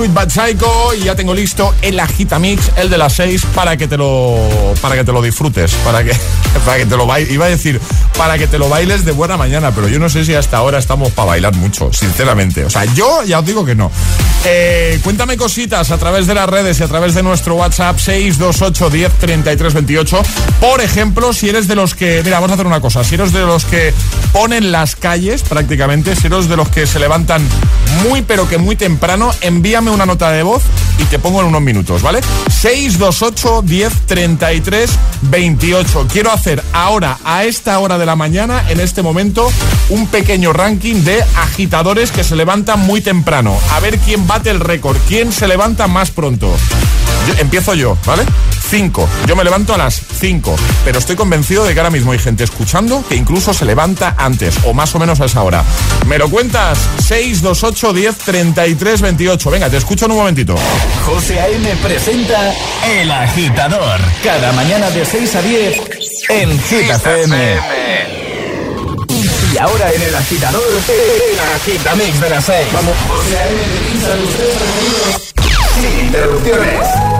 Sweet 0.01 0.15
Bad 0.15 0.31
y 0.99 1.05
ya 1.05 1.15
tengo 1.15 1.35
listo 1.35 1.75
el 1.83 2.01
Agitamix, 2.01 2.71
el 2.77 2.89
de 2.89 2.97
las 2.97 3.13
6 3.17 3.45
para 3.55 3.77
que 3.77 3.87
te 3.87 3.99
lo 3.99 4.39
para 4.81 4.95
que 4.95 5.05
te 5.05 5.13
lo 5.13 5.21
disfrutes, 5.21 5.75
para 5.85 6.03
que 6.03 6.17
para 6.65 6.79
que 6.79 6.87
te 6.87 6.97
lo 6.97 7.05
bailes, 7.07 7.31
iba 7.31 7.45
a 7.45 7.49
decir, 7.51 7.79
para 8.17 8.39
que 8.39 8.47
te 8.47 8.59
lo 8.59 8.71
bailes 8.71 9.05
de 9.05 9.13
buena 9.13 9.37
mañana, 9.37 9.73
pero 9.73 9.89
yo 9.89 9.99
no 9.99 10.09
sé 10.09 10.25
si 10.25 10.35
hasta 10.35 10.57
ahora 10.57 10.79
estamos 10.79 11.11
para 11.13 11.29
bailar 11.29 11.55
mucho, 11.57 11.93
sinceramente. 11.93 12.65
O 12.65 12.71
sea, 12.71 12.87
yo 12.87 13.23
ya 13.25 13.41
os 13.41 13.45
digo 13.45 13.63
que 13.63 13.75
no. 13.75 13.91
Eh, 14.47 14.99
cuéntame 15.05 15.37
cositas 15.37 15.91
a 15.91 15.99
través 15.99 16.27
de 16.27 16.35
las 16.35 16.49
redes 16.49 16.81
y 16.81 16.83
a 16.83 16.89
través 16.89 17.15
de 17.15 17.23
nuestro 17.23 17.57
WhatsApp 17.57 17.99
628 17.99 18.89
10 18.89 19.13
33 19.13 19.75
28. 19.75 20.23
Por 20.61 20.81
ejemplo, 20.81 21.35
si 21.35 21.51
eres 21.51 21.69
de 21.69 21.75
los 21.75 21.95
que, 21.95 22.23
mira, 22.25 22.37
vamos 22.37 22.53
a 22.53 22.55
hacer 22.55 22.67
una 22.67 22.81
cosa, 22.81 23.05
si 23.05 23.17
eres 23.17 23.33
de 23.33 23.41
los 23.41 23.67
que 23.67 23.93
ponen 24.33 24.73
las 24.73 24.97
calles 24.97 25.43
prácticamente, 25.43 26.17
si 26.17 26.29
eres 26.29 26.49
de 26.49 26.57
los 26.57 26.71
que 26.71 26.87
se 26.87 26.99
levantan 26.99 27.47
muy 28.09 28.23
pero 28.23 28.49
que 28.49 28.57
muy 28.57 28.77
temprano, 28.77 29.31
envíame 29.41 29.89
una 29.90 30.07
nota 30.07 30.31
de 30.31 30.42
voz 30.42 30.62
y 30.98 31.05
te 31.05 31.18
pongo 31.18 31.40
en 31.40 31.46
unos 31.46 31.62
minutos, 31.62 32.03
¿vale? 32.03 32.20
628 32.50 33.62
10 33.62 33.92
33 34.07 34.90
28. 35.22 36.07
Quiero 36.12 36.31
hacer 36.31 36.62
ahora, 36.72 37.18
a 37.24 37.44
esta 37.44 37.79
hora 37.79 37.98
de 37.98 38.07
la 38.07 38.16
mañana, 38.16 38.64
en 38.68 38.81
este 38.81 39.03
momento, 39.03 39.50
un 39.88 40.07
pequeño 40.07 40.53
ranking 40.53 41.03
de 41.05 41.22
agitadores 41.37 42.11
que 42.11 42.24
se 42.24 42.37
levantan 42.37 42.81
muy 42.81 43.00
temprano. 43.00 43.59
A 43.72 43.81
ver 43.81 43.98
quién 43.98 44.26
bate 44.26 44.50
el 44.50 44.61
récord, 44.61 44.96
quién 45.09 45.33
se 45.33 45.48
levanta 45.48 45.87
más 45.87 46.11
pronto. 46.11 46.55
Yo- 47.35 47.40
empiezo 47.40 47.75
yo, 47.75 47.97
¿vale? 48.07 48.23
5. 48.71 49.09
Yo 49.27 49.35
me 49.37 49.43
levanto 49.45 49.75
a 49.75 49.79
las 49.79 50.01
5, 50.21 50.55
pero 50.85 50.99
estoy 51.01 51.16
convencido 51.16 51.64
de 51.64 51.75
que 51.75 51.81
ahora 51.81 51.90
mismo 51.90 52.12
hay 52.12 52.19
gente 52.19 52.45
escuchando 52.45 53.03
que 53.09 53.16
incluso 53.16 53.53
se 53.53 53.64
levanta 53.64 54.14
antes 54.16 54.55
o 54.64 54.73
más 54.73 54.95
o 54.95 54.99
menos 55.01 55.21
a 55.21 55.25
esa 55.25 55.43
hora. 55.43 55.64
¿Me 56.07 56.19
lo 56.19 56.29
cuentas? 56.29 56.79
628 57.09 57.93
10 57.93 58.16
33 58.19 59.01
28. 59.01 59.51
Venga, 59.51 59.69
te 59.71 59.77
escucho 59.77 60.05
en 60.07 60.12
un 60.12 60.19
momentito. 60.19 60.55
José 61.05 61.40
A.M. 61.40 61.69
presenta 61.83 62.53
El 62.87 63.11
Agitador. 63.11 64.01
Cada 64.23 64.53
mañana 64.53 64.88
de 64.90 65.05
6 65.05 65.35
a 65.35 65.43
10 65.43 65.81
en 66.29 66.51
Hit 66.62 66.90
FM. 66.90 67.59
Y 69.53 69.59
ahora 69.59 69.93
en 69.93 70.03
El 70.03 70.14
Agitador, 70.14 70.62
el 70.88 71.40
Agitamix 71.57 72.21
de 72.21 72.31
las 72.31 72.45
6. 72.45 72.66
Vamos. 72.73 72.95
José 73.09 73.37
A.M. 73.38 73.61
sin 75.75 76.07
interrupciones. 76.07 77.20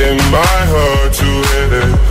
in 0.00 0.16
my 0.30 0.58
heart 0.72 1.12
to 1.12 1.30
hit 1.50 1.72
it. 1.84 2.10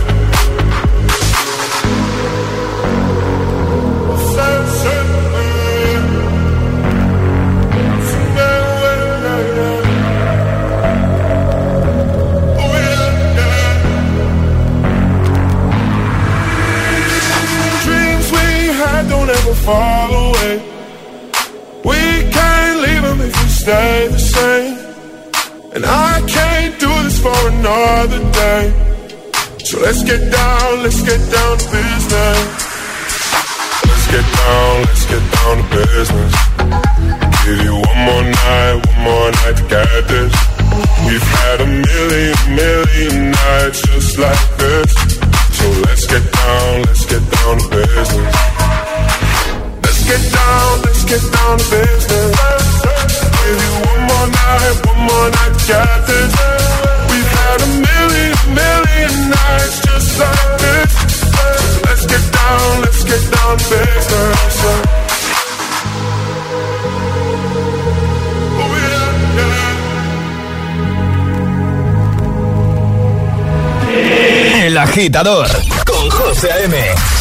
agitador 75.00 75.48
con 75.86 76.10
José 76.10 76.50
M. 76.64 76.76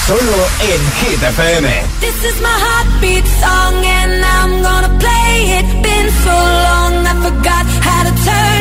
Solo 0.06 0.48
en 0.60 0.82
Hit 1.00 1.24
FM. 1.24 1.68
This 2.02 2.24
is 2.26 2.42
my 2.42 2.50
heartbeat 2.50 3.26
song 3.26 3.86
and 3.86 4.26
I'm 4.26 4.62
gonna 4.62 5.00
play 5.00 5.60
it. 5.60 5.66
Been 5.82 6.10
so 6.26 6.36
long 6.68 7.08
I 7.08 7.14
forgot 7.24 7.66
how 7.88 8.04
to 8.04 8.14
turn 8.26 8.59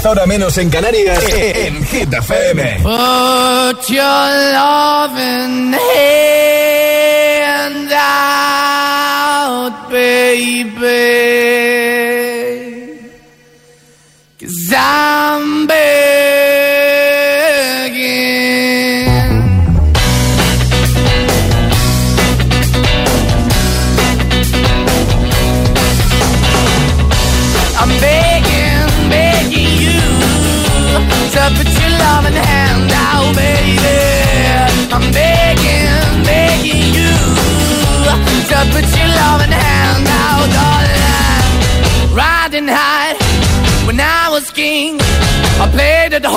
10 0.00 0.06
horas 0.06 0.26
menos 0.26 0.56
en 0.56 0.70
Canarias, 0.70 1.22
eh, 1.28 1.50
eh, 1.50 1.66
en 1.66 1.84
Hit 1.84 2.10
FM. 2.10 2.78
Put 2.82 3.86
your 3.90 4.30
love 4.54 5.18
in 5.18 5.74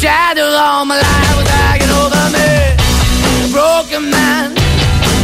The 0.00 0.06
shadow 0.06 0.48
all 0.56 0.86
my 0.86 0.96
life 0.96 1.36
was 1.36 1.48
hanging 1.60 1.92
over 1.92 2.24
me. 2.32 2.48
A 3.44 3.48
broken 3.52 4.08
man 4.08 4.56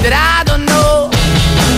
that 0.05 0.13
I 0.13 0.45
don't 0.45 0.67
know. 0.69 1.09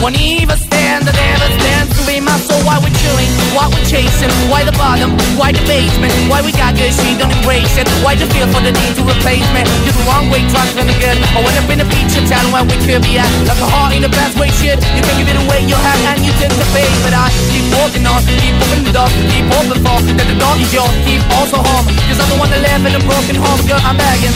Won't 0.02 0.18
even 0.18 0.58
stand, 0.58 1.06
I 1.06 1.14
never 1.14 1.46
stand 1.62 1.86
to 1.94 2.00
be 2.10 2.18
Why 2.66 2.78
we're 2.82 2.94
chewing? 2.94 3.30
Why 3.54 3.66
we're 3.70 3.84
chasing? 3.86 4.30
Why 4.50 4.64
the 4.64 4.74
bottom? 4.74 5.14
Why 5.38 5.52
the 5.52 5.62
basement? 5.66 6.14
Why 6.30 6.42
we 6.42 6.52
got 6.52 6.74
good, 6.74 6.94
she 6.94 7.14
don't 7.18 7.30
embrace 7.30 7.76
it? 7.78 7.86
Why 8.02 8.14
the 8.14 8.26
feel 8.34 8.48
for 8.50 8.62
the 8.62 8.72
need 8.72 8.94
to 8.98 9.04
replace 9.04 9.46
me? 9.54 9.62
You're 9.84 9.94
the 9.94 10.04
wrong 10.08 10.30
way, 10.30 10.42
trying 10.50 10.72
to 10.74 10.82
good. 10.98 11.18
I 11.34 11.38
went 11.42 11.56
up 11.58 11.68
in 11.70 11.78
a 11.82 11.88
feature 11.88 12.24
town 12.26 12.50
where 12.50 12.64
we 12.64 12.76
could 12.82 13.02
be 13.02 13.18
at. 13.18 13.28
Like 13.46 13.60
a 13.62 13.68
heart 13.68 13.94
in 13.94 14.02
the 14.02 14.12
best 14.12 14.38
way, 14.38 14.50
shit. 14.58 14.78
You 14.96 15.02
can 15.02 15.14
give 15.18 15.30
it 15.30 15.38
away, 15.38 15.66
you 15.66 15.78
have, 15.78 16.00
and 16.14 16.24
you 16.24 16.32
tend 16.40 16.54
to 16.54 16.66
pay. 16.74 16.88
But 17.06 17.14
I 17.14 17.30
keep 17.50 17.66
walking 17.74 18.04
on, 18.06 18.20
keep 18.42 18.54
moving 18.58 18.84
the 18.86 18.94
door, 18.94 19.08
keep 19.30 19.46
open 19.58 19.78
for 19.82 19.98
that 20.02 20.26
the 20.26 20.36
door 20.38 20.54
is 20.58 20.70
yours. 20.72 20.94
Keep 21.06 21.22
also 21.38 21.58
home, 21.62 21.86
cause 22.08 22.18
I'm 22.18 22.28
the 22.32 22.38
one 22.38 22.50
that 22.50 22.62
live 22.62 22.82
in 22.86 22.94
a 22.98 23.02
broken 23.06 23.36
home, 23.38 23.60
girl. 23.66 23.80
I'm 23.82 23.96
begging. 23.96 24.34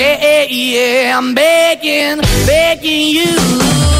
Yeah, 0.00 0.16
yeah, 0.16 0.44
yeah, 0.48 1.18
I'm 1.18 1.34
begging, 1.34 2.20
begging 2.46 3.08
you 3.12 3.99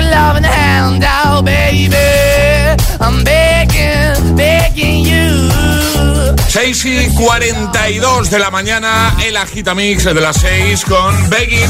6 6.51 6.85
y 6.85 7.07
42 7.15 8.29
de 8.29 8.37
la 8.37 8.51
mañana, 8.51 9.15
el 9.23 9.37
Agitamix 9.37 10.03
de 10.03 10.13
las 10.15 10.35
6 10.35 10.83
con 10.83 11.29
Begging, 11.29 11.69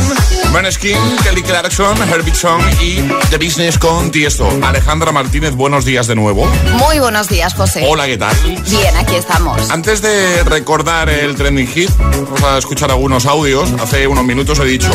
Maneskin, 0.51 0.97
Kelly 1.23 1.43
Clarkson, 1.43 1.95
Herbie 2.09 2.33
Song 2.33 2.63
y 2.81 2.95
The 3.29 3.37
Business 3.37 3.77
con 3.77 4.09
Tiesto. 4.09 4.49
Alejandra 4.63 5.11
Martínez, 5.11 5.53
buenos 5.53 5.85
días 5.85 6.07
de 6.07 6.15
nuevo. 6.15 6.47
Muy 6.79 6.97
buenos 6.97 7.29
días, 7.29 7.53
José. 7.53 7.85
Hola, 7.87 8.07
¿qué 8.07 8.17
tal? 8.17 8.35
Bien, 8.71 8.97
aquí 8.97 9.13
estamos. 9.13 9.69
Antes 9.69 10.01
de 10.01 10.43
recordar 10.45 11.11
el 11.11 11.35
trending 11.35 11.67
hit, 11.67 11.91
vamos 11.99 12.43
a 12.43 12.57
escuchar 12.57 12.89
algunos 12.89 13.27
audios. 13.27 13.71
Hace 13.79 14.07
unos 14.07 14.25
minutos 14.25 14.57
he 14.57 14.65
dicho, 14.65 14.91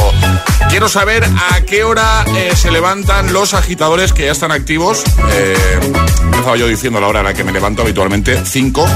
quiero 0.68 0.88
saber 0.88 1.22
a 1.24 1.60
qué 1.60 1.84
hora 1.84 2.24
eh, 2.36 2.56
se 2.56 2.72
levantan 2.72 3.32
los 3.32 3.54
agitadores 3.54 4.12
que 4.12 4.24
ya 4.24 4.32
están 4.32 4.50
activos. 4.50 5.04
Eh, 5.30 5.56
empezaba 6.46 6.64
yo 6.64 6.68
diciendo 6.68 7.00
la 7.00 7.08
hora 7.08 7.18
a 7.20 7.22
la 7.24 7.34
que 7.34 7.42
me 7.42 7.50
levanto 7.50 7.82
habitualmente, 7.82 8.40
5, 8.44 8.86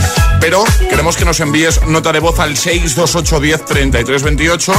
pero 0.41 0.63
queremos 0.89 1.17
que 1.17 1.25
nos 1.25 1.41
envíes 1.41 1.85
nota 1.89 2.13
de 2.13 2.21
voz 2.21 2.39
al 2.39 2.55
628103328 2.55 4.73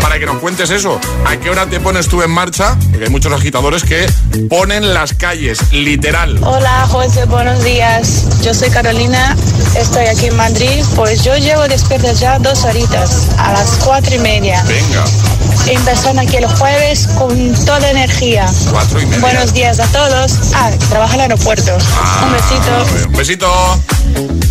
para 0.00 0.18
que 0.18 0.26
nos 0.26 0.38
cuentes 0.38 0.70
eso. 0.70 1.00
¿A 1.24 1.36
qué 1.36 1.50
hora 1.50 1.66
te 1.66 1.78
pones 1.78 2.08
tú 2.08 2.22
en 2.22 2.32
marcha? 2.32 2.76
Porque 2.90 3.04
hay 3.04 3.10
muchos 3.10 3.32
agitadores 3.32 3.84
que 3.84 4.08
ponen 4.48 4.92
las 4.92 5.14
calles, 5.14 5.72
literal. 5.72 6.36
Hola 6.42 6.88
José, 6.88 7.26
buenos 7.26 7.62
días. 7.62 8.42
Yo 8.42 8.52
soy 8.52 8.70
Carolina, 8.70 9.36
estoy 9.78 10.06
aquí 10.06 10.26
en 10.26 10.36
Madrid. 10.36 10.82
Pues 10.96 11.22
yo 11.22 11.36
llevo 11.36 11.68
despierta 11.68 12.12
ya 12.12 12.40
dos 12.40 12.64
horitas, 12.64 13.28
a 13.38 13.52
las 13.52 13.78
cuatro 13.84 14.16
y 14.16 14.18
media. 14.18 14.64
Venga. 14.66 15.04
Empezando 15.66 16.22
aquí 16.22 16.36
el 16.36 16.46
jueves 16.46 17.08
con 17.18 17.54
toda 17.64 17.90
energía. 17.90 18.46
Cuatro 18.70 19.00
y 19.00 19.06
media. 19.06 19.20
Buenos 19.20 19.52
días 19.52 19.80
a 19.80 19.86
todos. 19.86 20.32
Ah, 20.54 20.70
trabaja 20.88 21.14
en 21.14 21.20
el 21.20 21.30
aeropuerto. 21.32 21.72
Un 22.24 22.32
besito. 22.32 23.06
Un 23.08 23.12
besito. 23.12 23.82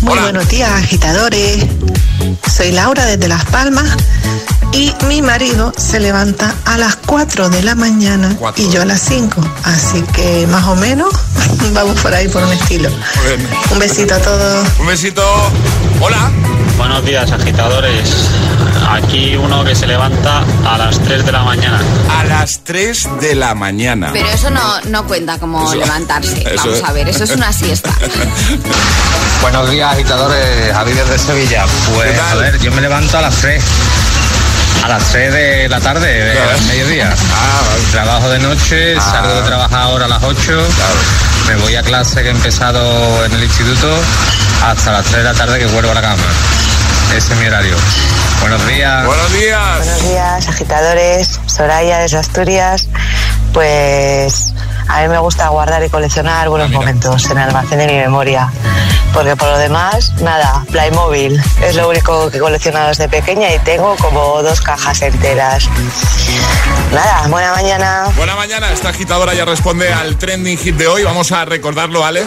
Muy 0.02 0.18
buenos 0.18 0.48
días, 0.48 0.70
agitadores. 0.70 1.64
Soy 2.54 2.72
Laura 2.72 3.04
desde 3.06 3.28
Las 3.28 3.44
Palmas 3.46 3.96
y 4.72 4.94
mi 5.06 5.22
marido 5.22 5.72
se 5.76 6.00
levanta 6.00 6.54
a 6.66 6.76
las 6.76 6.96
4 6.96 7.48
de 7.48 7.62
la 7.62 7.74
mañana 7.74 8.36
y 8.56 8.68
yo 8.68 8.82
a 8.82 8.84
las 8.84 9.00
5. 9.02 9.40
Así 9.64 10.02
que 10.14 10.46
más 10.48 10.66
o 10.66 10.76
menos 10.76 11.12
vamos 11.72 11.98
por 12.00 12.12
ahí 12.14 12.28
por 12.28 12.42
un 12.42 12.52
estilo. 12.52 12.90
Un 13.70 13.78
besito 13.78 14.14
a 14.14 14.18
todos. 14.18 14.68
Un 14.78 14.86
besito. 14.86 15.22
Hola. 16.00 16.30
Buenos 16.76 17.04
días, 17.04 17.30
agitadores. 17.32 18.28
Aquí 18.88 19.34
uno 19.36 19.64
que 19.64 19.74
se 19.74 19.86
levanta 19.86 20.42
a 20.64 20.78
las 20.78 20.98
3 21.00 21.24
de 21.24 21.32
la 21.32 21.42
mañana. 21.42 21.80
A 22.08 22.24
las 22.24 22.60
3 22.64 23.08
de 23.20 23.34
la 23.34 23.54
mañana. 23.54 24.10
Pero 24.12 24.28
eso 24.28 24.50
no, 24.50 24.80
no 24.82 25.06
cuenta 25.06 25.38
como 25.38 25.64
Eso- 25.66 25.76
levantarse. 25.76 26.40
eso 26.42 26.56
Vamos 26.64 26.78
es- 26.78 26.84
a 26.84 26.92
ver, 26.92 27.08
eso 27.08 27.24
es 27.24 27.30
una 27.30 27.52
siesta. 27.52 27.90
Buenos 29.42 29.70
días, 29.70 29.92
agitadores. 29.92 30.72
Javi 30.72 30.92
desde 30.92 31.18
Sevilla. 31.18 31.64
Pues, 31.94 32.18
a 32.20 32.34
ver, 32.36 32.58
yo 32.60 32.70
me 32.72 32.80
levanto 32.80 33.18
a 33.18 33.22
las 33.22 33.34
3. 33.36 33.62
A 34.86 34.88
las 34.88 35.02
3 35.10 35.32
de 35.32 35.68
la 35.68 35.80
tarde, 35.80 36.06
de 36.06 36.36
mediodía. 36.68 37.12
Trabajo 37.90 38.30
de 38.30 38.38
noche, 38.38 38.94
salgo 39.00 39.34
de 39.34 39.42
trabajar 39.42 39.80
ahora 39.82 40.04
a 40.04 40.08
las 40.08 40.22
8. 40.22 40.62
Me 41.48 41.56
voy 41.56 41.74
a 41.74 41.82
clase 41.82 42.22
que 42.22 42.28
he 42.28 42.30
empezado 42.30 43.24
en 43.24 43.32
el 43.32 43.42
instituto 43.42 43.92
hasta 44.64 44.92
las 44.92 45.04
3 45.06 45.16
de 45.16 45.24
la 45.24 45.34
tarde 45.34 45.58
que 45.58 45.66
vuelvo 45.66 45.90
a 45.90 45.94
la 45.94 46.02
cama. 46.02 46.22
Ese 47.16 47.32
es 47.32 47.40
mi 47.40 47.46
horario. 47.48 47.74
Buenos 48.40 48.64
días. 48.68 49.06
Buenos 49.06 49.32
días. 49.32 49.78
Buenos 49.78 50.02
días, 50.04 50.48
agitadores. 50.48 51.40
Soraya 51.46 51.98
desde 51.98 52.18
Asturias. 52.18 52.88
Pues 53.52 54.54
A 54.88 55.02
mí 55.02 55.08
me 55.08 55.18
gusta 55.18 55.48
guardar 55.48 55.82
y 55.84 55.90
coleccionar 55.90 56.48
buenos 56.48 56.70
momentos 56.70 57.24
en 57.30 57.38
el 57.38 57.44
almacén 57.44 57.78
de 57.78 57.86
mi 57.86 57.94
memoria. 57.94 58.50
Porque 59.12 59.34
por 59.34 59.48
lo 59.48 59.58
demás, 59.58 60.12
nada, 60.20 60.64
Playmobil. 60.70 61.42
Es 61.62 61.74
lo 61.74 61.88
único 61.88 62.30
que 62.30 62.36
he 62.36 62.40
coleccionado 62.40 62.88
desde 62.88 63.08
pequeña 63.08 63.52
y 63.54 63.58
tengo 63.60 63.96
como 63.96 64.42
dos 64.42 64.60
cajas 64.60 65.00
enteras. 65.02 65.68
Nada, 66.92 67.26
buena 67.28 67.52
mañana. 67.52 68.04
Buena 68.16 68.36
mañana, 68.36 68.70
esta 68.72 68.90
agitadora 68.90 69.34
ya 69.34 69.44
responde 69.44 69.92
al 69.92 70.16
trending 70.16 70.58
hit 70.58 70.76
de 70.76 70.86
hoy. 70.86 71.02
Vamos 71.02 71.32
a 71.32 71.44
recordarlo, 71.44 72.04
Ale. 72.04 72.24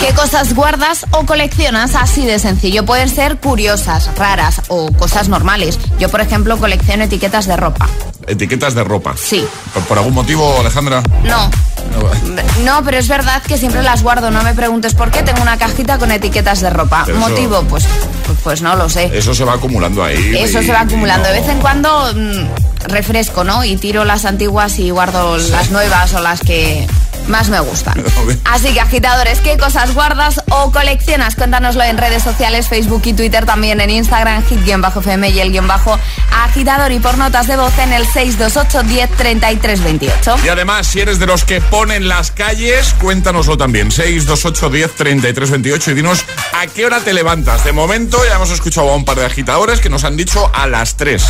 ¿Qué 0.00 0.14
cosas 0.14 0.54
guardas 0.54 1.06
o 1.10 1.26
coleccionas 1.26 1.94
así 1.94 2.24
de 2.24 2.38
sencillo? 2.38 2.86
Pueden 2.86 3.08
ser 3.08 3.38
curiosas, 3.38 4.10
raras 4.16 4.62
o 4.68 4.92
cosas 4.92 5.28
normales. 5.28 5.78
Yo, 5.98 6.08
por 6.08 6.20
ejemplo, 6.20 6.56
colecciono 6.56 7.04
etiquetas 7.04 7.46
de 7.46 7.56
ropa. 7.56 7.88
Etiquetas 8.26 8.74
de 8.74 8.84
ropa. 8.84 9.14
Sí. 9.16 9.46
¿Por, 9.74 9.82
por 9.84 9.98
algún 9.98 10.14
motivo, 10.14 10.60
Alejandra? 10.60 11.02
No. 11.24 11.50
No, 12.64 12.82
pero 12.84 12.98
es 12.98 13.08
verdad 13.08 13.42
que 13.42 13.56
siempre 13.56 13.82
las 13.82 14.02
guardo. 14.02 14.30
No 14.30 14.42
me 14.42 14.52
preguntes 14.54 14.94
por 14.94 15.10
qué. 15.10 15.22
Tengo 15.22 15.42
una 15.42 15.56
cajita 15.58 15.98
con 15.98 16.10
etiquetas 16.10 16.60
de 16.60 16.70
ropa. 16.70 17.02
Pero 17.06 17.18
eso- 17.18 17.28
¿Motivo? 17.28 17.62
Pues, 17.68 17.84
pues, 18.26 18.38
pues 18.42 18.62
no 18.62 18.74
lo 18.76 18.88
sé. 18.88 19.10
Eso 19.16 19.34
se 19.34 19.44
va 19.44 19.54
acumulando 19.54 20.02
ahí. 20.02 20.36
Eso 20.38 20.60
y- 20.60 20.66
se 20.66 20.72
va 20.72 20.80
acumulando. 20.80 21.28
De 21.28 21.40
vez 21.40 21.48
en 21.48 21.60
cuando 21.60 22.12
mm, 22.14 22.88
refresco, 22.88 23.44
¿no? 23.44 23.64
Y 23.64 23.76
tiro 23.76 24.04
las 24.04 24.24
antiguas 24.24 24.78
y 24.78 24.90
guardo 24.90 25.36
las 25.38 25.70
nuevas 25.70 26.12
o 26.14 26.20
las 26.20 26.40
que 26.40 26.86
más 27.28 27.48
me 27.48 27.60
gustan. 27.60 28.02
Así 28.44 28.72
que 28.72 28.80
agitadores, 28.80 29.40
¿qué 29.40 29.56
cosas 29.56 29.94
guardas 29.94 30.42
o 30.50 30.72
coleccionas? 30.72 31.34
Cuéntanoslo 31.36 31.82
en 31.84 31.98
redes 31.98 32.22
sociales, 32.22 32.68
Facebook 32.68 33.02
y 33.04 33.12
Twitter, 33.12 33.46
también 33.46 33.80
en 33.80 33.90
Instagram, 33.90 34.44
hit-fm 34.46 35.28
y 35.30 35.40
el 35.40 35.52
guion 35.52 35.66
bajo 35.66 35.98
agitador 36.32 36.92
y 36.92 36.98
por 36.98 37.18
notas 37.18 37.46
de 37.46 37.56
voz 37.56 37.76
en 37.78 37.92
el 37.92 38.06
628 38.06 38.82
10 38.82 39.10
33 39.10 39.84
28. 39.84 40.36
Y 40.44 40.48
además, 40.48 40.86
si 40.86 41.00
eres 41.00 41.18
de 41.18 41.26
los 41.26 41.44
que 41.44 41.60
ponen 41.60 42.08
las 42.08 42.30
calles, 42.30 42.94
cuéntanoslo 43.00 43.56
también. 43.56 43.90
628 43.90 44.70
10 44.70 44.94
33 44.94 45.50
28 45.50 45.90
y 45.90 45.94
dinos 45.94 46.24
a 46.52 46.66
qué 46.66 46.86
hora 46.86 47.00
te 47.00 47.12
levantas. 47.12 47.64
De 47.64 47.72
momento 47.72 48.18
ya 48.28 48.36
hemos 48.36 48.50
escuchado 48.50 48.90
a 48.90 48.96
un 48.96 49.04
par 49.04 49.18
de 49.18 49.26
agitadores 49.26 49.80
que 49.80 49.88
nos 49.88 50.04
han 50.04 50.16
dicho 50.16 50.50
a 50.54 50.66
las 50.66 50.96
3. 50.96 51.24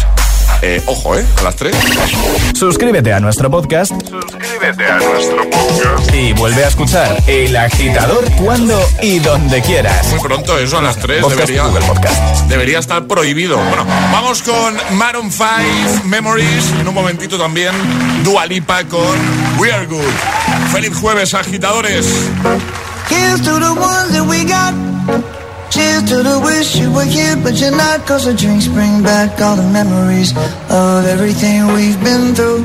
Eh, 0.62 0.82
ojo, 0.86 1.16
¿eh? 1.16 1.24
A 1.38 1.42
las 1.42 1.56
3. 1.56 1.76
Suscríbete 2.54 3.12
a 3.12 3.20
nuestro 3.20 3.50
podcast 3.50 3.92
Suscríbete 3.92 4.86
a 4.86 4.98
nuestro 4.98 5.50
podcast. 5.50 5.87
Y 6.12 6.32
vuelve 6.32 6.64
a 6.64 6.68
escuchar 6.68 7.22
El 7.26 7.56
Agitador 7.56 8.24
cuando 8.42 8.80
y 9.02 9.18
donde 9.18 9.60
quieras. 9.62 10.08
Muy 10.08 10.20
pronto, 10.20 10.58
eso 10.58 10.78
a 10.78 10.82
las 10.82 10.96
3 10.96 11.22
Podcast 11.22 11.40
debería, 11.40 11.62
Google 11.64 11.86
Podcast. 11.86 12.42
debería 12.48 12.78
estar 12.78 13.06
prohibido. 13.06 13.56
Bueno, 13.58 13.84
vamos 14.12 14.42
con 14.42 14.76
Maroon 14.96 15.30
5 15.30 16.04
Memories. 16.04 16.72
En 16.80 16.88
un 16.88 16.94
momentito 16.94 17.38
también 17.38 17.72
Dua 18.24 18.46
Lipa 18.46 18.84
con 18.84 19.16
We 19.58 19.72
Are 19.72 19.86
Good. 19.86 20.02
Feliz 20.72 20.96
jueves, 20.96 21.34
agitadores. 21.34 22.06
Here's 23.08 23.40
to 23.42 23.58
the 23.58 23.70
ones 23.70 24.12
that 24.12 24.26
we 24.26 24.44
got. 24.44 24.74
Cheers 25.70 26.04
to 26.06 26.22
the 26.22 26.38
wish 26.40 26.76
you 26.76 26.90
were 26.92 27.04
here, 27.04 27.36
but 27.36 27.54
you're 27.54 27.70
not. 27.70 28.06
Cause 28.06 28.24
the 28.24 28.34
drinks 28.34 28.66
bring 28.68 29.02
back 29.02 29.40
all 29.40 29.56
the 29.56 29.62
memories 29.70 30.32
of 30.70 31.06
everything 31.06 31.66
we've 31.74 32.02
been 32.02 32.34
through. 32.34 32.64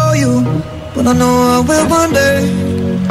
you, 0.21 0.33
but 0.93 1.05
I 1.11 1.13
know 1.21 1.33
I 1.55 1.59
will 1.69 1.85
one 1.89 2.11
day. 2.13 2.37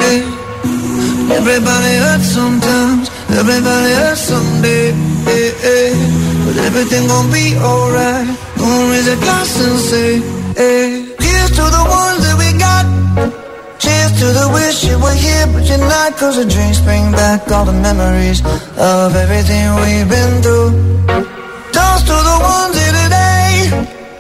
yeah. 0.03 1.39
Everybody 1.41 1.93
hurts 2.05 2.29
sometimes, 2.39 3.05
everybody 3.41 3.93
hurts 4.01 4.23
someday. 4.31 4.87
yeah, 5.27 5.67
yeah. 5.67 6.45
But 6.45 6.57
everything 6.69 7.03
gon' 7.13 7.29
be 7.35 7.47
alright. 7.59 8.29
Gonna 8.59 8.91
raise 8.93 9.09
a 9.15 9.17
glass 9.25 9.51
and 9.67 9.79
say, 9.91 10.11
hey. 10.61 10.87
Here's 11.27 11.51
to 11.59 11.65
the 11.79 11.85
ones 12.03 12.21
that 12.27 12.37
we 12.43 12.49
got. 12.67 12.85
Cheers 13.83 14.13
to 14.21 14.27
the 14.41 14.47
wish 14.57 14.79
you 14.89 14.97
were 15.05 15.19
here, 15.27 15.47
but 15.53 15.65
you're 15.69 15.79
not. 15.95 16.11
Cause 16.21 16.37
the 16.41 16.47
drinks 16.55 16.81
bring 16.89 17.11
back 17.13 17.51
all 17.51 17.65
the 17.65 17.79
memories 17.89 18.41
of 18.77 19.09
everything 19.25 19.65
we've 19.83 20.09
been 20.17 20.33
through. 20.45 20.71
Toast 21.75 22.05
to 22.11 22.17
the 22.31 22.37
ones 22.55 22.75
today. 22.77 23.10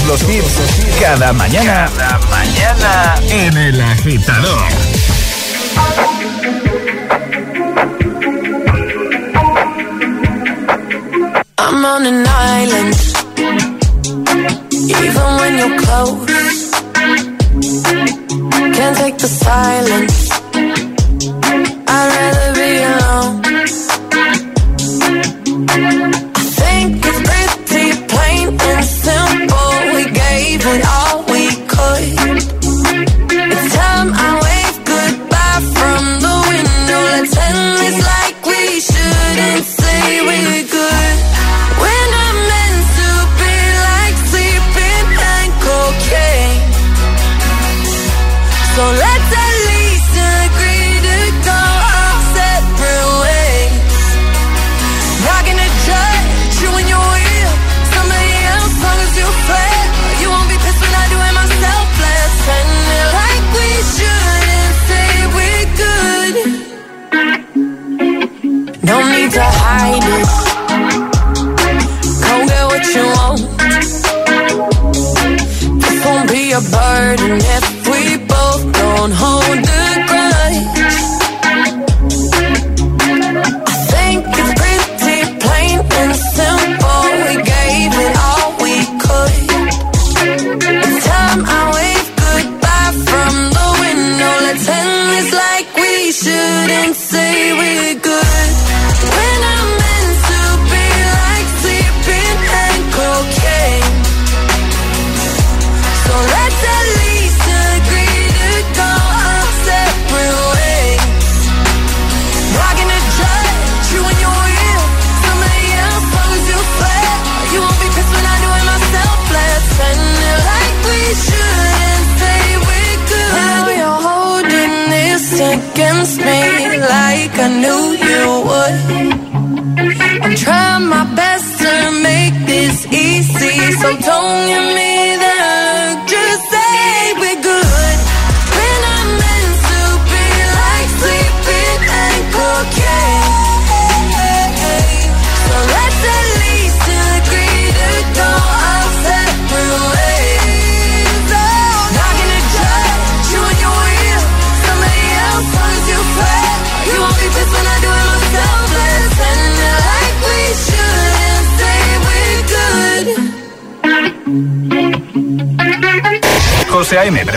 Todos 0.00 0.20
los 0.20 0.22
hits 0.28 1.00
cada 1.00 1.32
mañana. 1.32 1.88
Cada 1.96 2.18
mañana 2.30 3.14
en 3.30 3.56
El 3.56 3.80
Agitador. 3.80 4.60
I'm 11.58 11.84
on 11.84 12.06
an 12.06 12.26
island. 12.26 12.96
Even 14.72 15.36
when 15.38 15.58
you're 15.58 15.78
close, 15.78 16.70
can't 18.74 18.96
take 18.96 19.18
the 19.18 19.28
silence. 19.28 20.29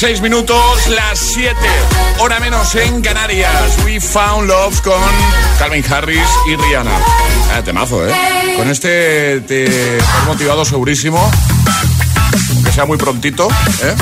6 0.00 0.22
minutos, 0.22 0.88
las 0.88 1.18
7, 1.18 1.54
hora 2.20 2.40
menos 2.40 2.74
en 2.74 3.02
Canarias. 3.02 3.76
We 3.84 4.00
found 4.00 4.48
love 4.48 4.80
con 4.80 4.98
Calvin 5.58 5.84
Harris 5.92 6.26
y 6.46 6.56
Rihanna. 6.56 6.96
Eh, 7.58 7.62
temazo, 7.62 8.08
¿eh? 8.08 8.12
Con 8.56 8.70
este 8.70 9.42
te 9.42 9.98
has 9.98 10.26
motivado 10.26 10.64
segurísimo, 10.64 11.30
aunque 12.54 12.72
sea 12.72 12.86
muy 12.86 12.96
prontito, 12.96 13.48
¿eh? 13.82 13.94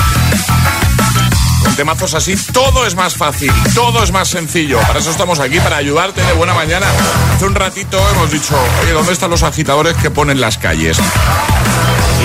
Con 1.65 1.75
temazos 1.75 2.13
así 2.13 2.37
todo 2.53 2.87
es 2.87 2.95
más 2.95 3.15
fácil, 3.15 3.51
todo 3.75 4.01
es 4.01 4.13
más 4.13 4.29
sencillo. 4.29 4.79
Para 4.87 4.99
eso 4.99 5.11
estamos 5.11 5.41
aquí, 5.41 5.59
para 5.59 5.75
ayudarte 5.75 6.23
de 6.23 6.31
buena 6.31 6.53
mañana. 6.53 6.87
Hace 7.35 7.43
un 7.43 7.55
ratito 7.55 8.01
hemos 8.13 8.31
dicho, 8.31 8.57
oye, 8.83 8.93
¿dónde 8.93 9.11
están 9.11 9.31
los 9.31 9.43
agitadores 9.43 9.97
que 9.97 10.09
ponen 10.09 10.39
las 10.39 10.57
calles? 10.57 10.97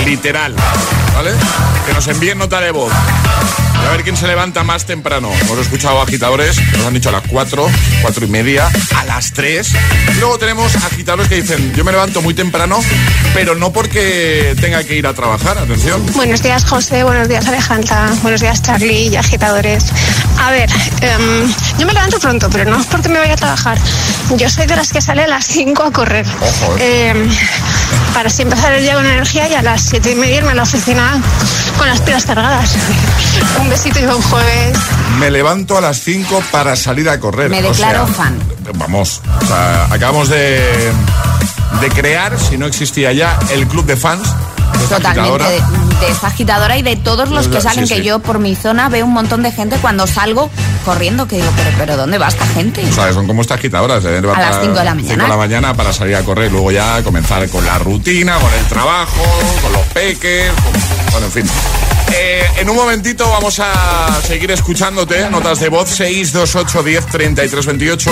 Literal, 0.05 0.55
¿vale? 1.13 1.31
Que 1.85 1.93
nos 1.93 2.07
envíen 2.07 2.37
nota 2.37 2.61
de 2.61 2.71
voz 2.71 2.93
a 3.85 3.91
ver 3.91 4.03
quién 4.03 4.17
se 4.17 4.27
levanta 4.27 4.63
más 4.63 4.85
temprano. 4.85 5.31
Hemos 5.41 5.59
escuchado 5.59 6.01
agitadores, 6.01 6.59
nos 6.77 6.87
han 6.87 6.93
dicho 6.93 7.09
a 7.09 7.11
las 7.11 7.23
4, 7.27 7.67
4 8.01 8.25
y 8.25 8.29
media, 8.29 8.67
a 8.95 9.05
las 9.05 9.31
3. 9.31 9.73
Y 10.15 10.19
luego 10.19 10.39
tenemos 10.39 10.75
agitadores 10.75 11.27
que 11.27 11.35
dicen, 11.35 11.73
yo 11.75 11.83
me 11.83 11.91
levanto 11.91 12.21
muy 12.21 12.33
temprano, 12.33 12.79
pero 13.33 13.53
no 13.55 13.71
porque 13.71 14.55
tenga 14.59 14.83
que 14.83 14.95
ir 14.95 15.05
a 15.05 15.13
trabajar. 15.13 15.57
Atención. 15.59 16.03
Buenos 16.13 16.41
días, 16.41 16.65
José. 16.65 17.03
Buenos 17.03 17.27
días, 17.27 17.47
Alejandra. 17.47 18.09
Buenos 18.23 18.41
días, 18.41 18.61
Charlie 18.61 19.09
y 19.09 19.15
agitadores. 19.15 19.85
A 20.39 20.51
ver, 20.51 20.69
em, 21.01 21.53
yo 21.77 21.85
me 21.85 21.93
levanto 21.93 22.19
pronto, 22.19 22.49
pero 22.49 22.69
no 22.69 22.79
es 22.79 22.87
porque 22.87 23.09
me 23.09 23.19
vaya 23.19 23.33
a 23.33 23.37
trabajar. 23.37 23.77
Yo 24.35 24.49
soy 24.49 24.65
de 24.65 24.75
las 24.75 24.91
que 24.91 25.01
sale 25.01 25.23
a 25.23 25.27
las 25.27 25.45
5 25.45 25.83
a 25.83 25.91
correr. 25.91 26.25
Em, 26.79 27.29
para 28.13 28.27
así 28.27 28.41
empezar 28.41 28.73
el 28.73 28.83
día 28.83 28.95
con 28.95 29.05
energía 29.05 29.47
y 29.47 29.53
a 29.53 29.61
las 29.61 29.81
7 29.83 30.11
y 30.11 30.15
media 30.15 30.37
irme 30.37 30.51
a 30.51 30.55
la 30.55 30.63
oficina 30.63 31.21
con 31.77 31.87
las 31.87 32.01
pilas 32.01 32.25
cargadas. 32.25 32.75
Un 33.59 33.69
besito 33.69 33.99
y 33.99 34.05
buen 34.05 34.21
jueves. 34.21 34.77
Me 35.19 35.31
levanto 35.31 35.77
a 35.77 35.81
las 35.81 35.99
5 36.01 36.43
para 36.51 36.75
salir 36.75 37.09
a 37.09 37.19
correr. 37.19 37.49
Me 37.49 37.59
O 37.59 37.69
declaro 37.71 38.05
sea, 38.05 38.15
fan. 38.15 38.39
Vamos, 38.75 39.21
o 39.41 39.45
sea, 39.45 39.85
acabamos 39.85 40.29
de, 40.29 40.91
de 41.81 41.89
crear, 41.89 42.37
si 42.39 42.57
no 42.57 42.65
existía 42.65 43.13
ya, 43.13 43.37
el 43.51 43.67
club 43.67 43.85
de 43.85 43.95
fans. 43.95 44.27
Totalmente 44.89 45.43
de, 45.43 45.61
de 45.99 46.09
esta 46.09 46.27
agitadora 46.27 46.77
y 46.77 46.81
de 46.81 46.95
todos 46.95 47.29
los 47.29 47.47
que 47.47 47.61
salen, 47.61 47.87
sí. 47.87 47.95
que 47.95 48.03
yo 48.03 48.19
por 48.19 48.39
mi 48.39 48.55
zona 48.55 48.89
veo 48.89 49.05
un 49.05 49.13
montón 49.13 49.43
de 49.43 49.51
gente 49.51 49.77
cuando 49.77 50.07
salgo 50.07 50.49
corriendo, 50.83 51.27
que 51.27 51.37
digo, 51.37 51.47
pero, 51.55 51.69
pero 51.77 51.97
¿dónde 51.97 52.17
va 52.17 52.27
esta 52.27 52.45
gente? 52.47 52.83
O 52.85 52.93
sea, 52.93 53.13
son 53.13 53.27
como 53.27 53.41
estas 53.41 53.57
agitadoras. 53.59 54.03
se 54.03 54.21
levantan 54.21 54.49
las 54.51 54.61
cinco 54.61 54.77
de 54.79 54.85
la 54.85 54.93
mañana. 54.95 55.13
cinco 55.13 55.23
de 55.23 55.29
la 55.29 55.37
mañana 55.37 55.73
para 55.73 55.93
salir 55.93 56.15
a 56.15 56.23
correr. 56.23 56.51
Luego 56.51 56.71
ya 56.71 57.01
comenzar 57.03 57.47
con 57.49 57.65
la 57.65 57.77
rutina, 57.79 58.37
con 58.37 58.53
el 58.53 58.65
trabajo, 58.65 59.23
con 59.61 59.71
los 59.73 59.81
peques. 59.93 60.51
con- 60.51 61.11
Bueno, 61.11 61.27
en 61.27 61.31
fin. 61.31 61.45
Eh, 62.13 62.45
en 62.59 62.69
un 62.69 62.75
momentito 62.75 63.27
vamos 63.29 63.59
a 63.59 64.21
seguir 64.21 64.51
escuchándote. 64.51 65.29
Notas 65.29 65.59
de 65.59 65.69
voz 65.69 65.89
628 65.89 66.83
10 66.83 67.05
33 67.07 67.65
28. 67.65 68.11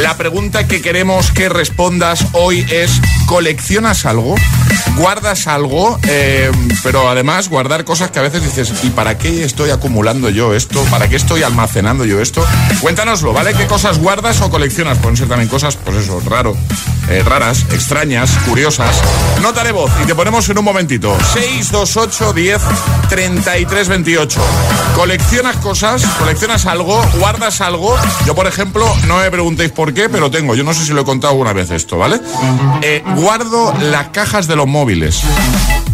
La 0.00 0.16
pregunta 0.16 0.66
que 0.66 0.82
queremos 0.82 1.30
que 1.30 1.48
respondas 1.48 2.26
hoy 2.32 2.66
es: 2.70 2.90
¿coleccionas 3.26 4.06
algo? 4.06 4.34
¿Guardas 4.96 5.46
algo? 5.46 5.98
Eh, 6.08 6.50
pero 6.82 7.08
además, 7.08 7.48
guardar 7.48 7.84
cosas 7.84 8.10
que 8.10 8.18
a 8.18 8.22
veces 8.22 8.42
dices: 8.42 8.72
¿y 8.82 8.90
para 8.90 9.18
qué 9.18 9.44
estoy 9.44 9.70
acumulando 9.70 10.30
yo 10.30 10.52
esto? 10.54 10.82
¿Para 10.90 11.08
qué 11.08 11.16
estoy 11.16 11.42
almacenando 11.42 12.04
yo 12.04 12.20
esto? 12.20 12.44
Cuéntanoslo, 12.80 13.32
¿vale? 13.32 13.54
¿Qué 13.54 13.66
cosas 13.66 13.98
guardas 13.98 14.40
o 14.40 14.50
coleccionas? 14.50 14.98
Pueden 14.98 15.16
ser 15.16 15.28
también 15.28 15.48
cosas, 15.48 15.76
pues 15.76 15.96
eso, 15.96 16.20
raro, 16.26 16.56
eh, 17.08 17.22
raras, 17.24 17.64
extrañas, 17.72 18.30
curiosas. 18.46 18.94
Nota 19.42 19.62
de 19.64 19.72
voz 19.72 19.90
y 20.02 20.06
te 20.06 20.14
ponemos 20.14 20.48
en 20.48 20.58
un 20.58 20.64
momentito. 20.64 21.16
628 21.34 22.32
10 22.32 22.62
33 23.08 23.88
28. 23.88 24.40
¿Coleccionas 24.96 25.56
cosas? 25.56 26.04
¿Coleccionas 26.18 26.66
algo? 26.66 27.02
¿Guardas 27.18 27.60
algo? 27.60 27.96
Yo, 28.26 28.34
por 28.34 28.46
ejemplo, 28.46 28.86
no 29.06 29.18
me 29.18 29.30
preguntéis 29.30 29.70
por 29.72 29.92
qué, 29.92 30.08
pero 30.08 30.30
tengo. 30.30 30.54
Yo 30.54 30.64
no 30.64 30.72
sé 30.74 30.84
si 30.84 30.92
lo 30.92 31.02
he 31.02 31.04
contado 31.04 31.32
alguna 31.32 31.52
vez 31.52 31.70
esto, 31.70 31.98
¿vale? 31.98 32.20
Eh, 32.82 33.02
guardo 33.16 33.74
las 33.80 34.08
cajas 34.08 34.46
de 34.46 34.56
los 34.56 34.66
móviles. 34.66 35.20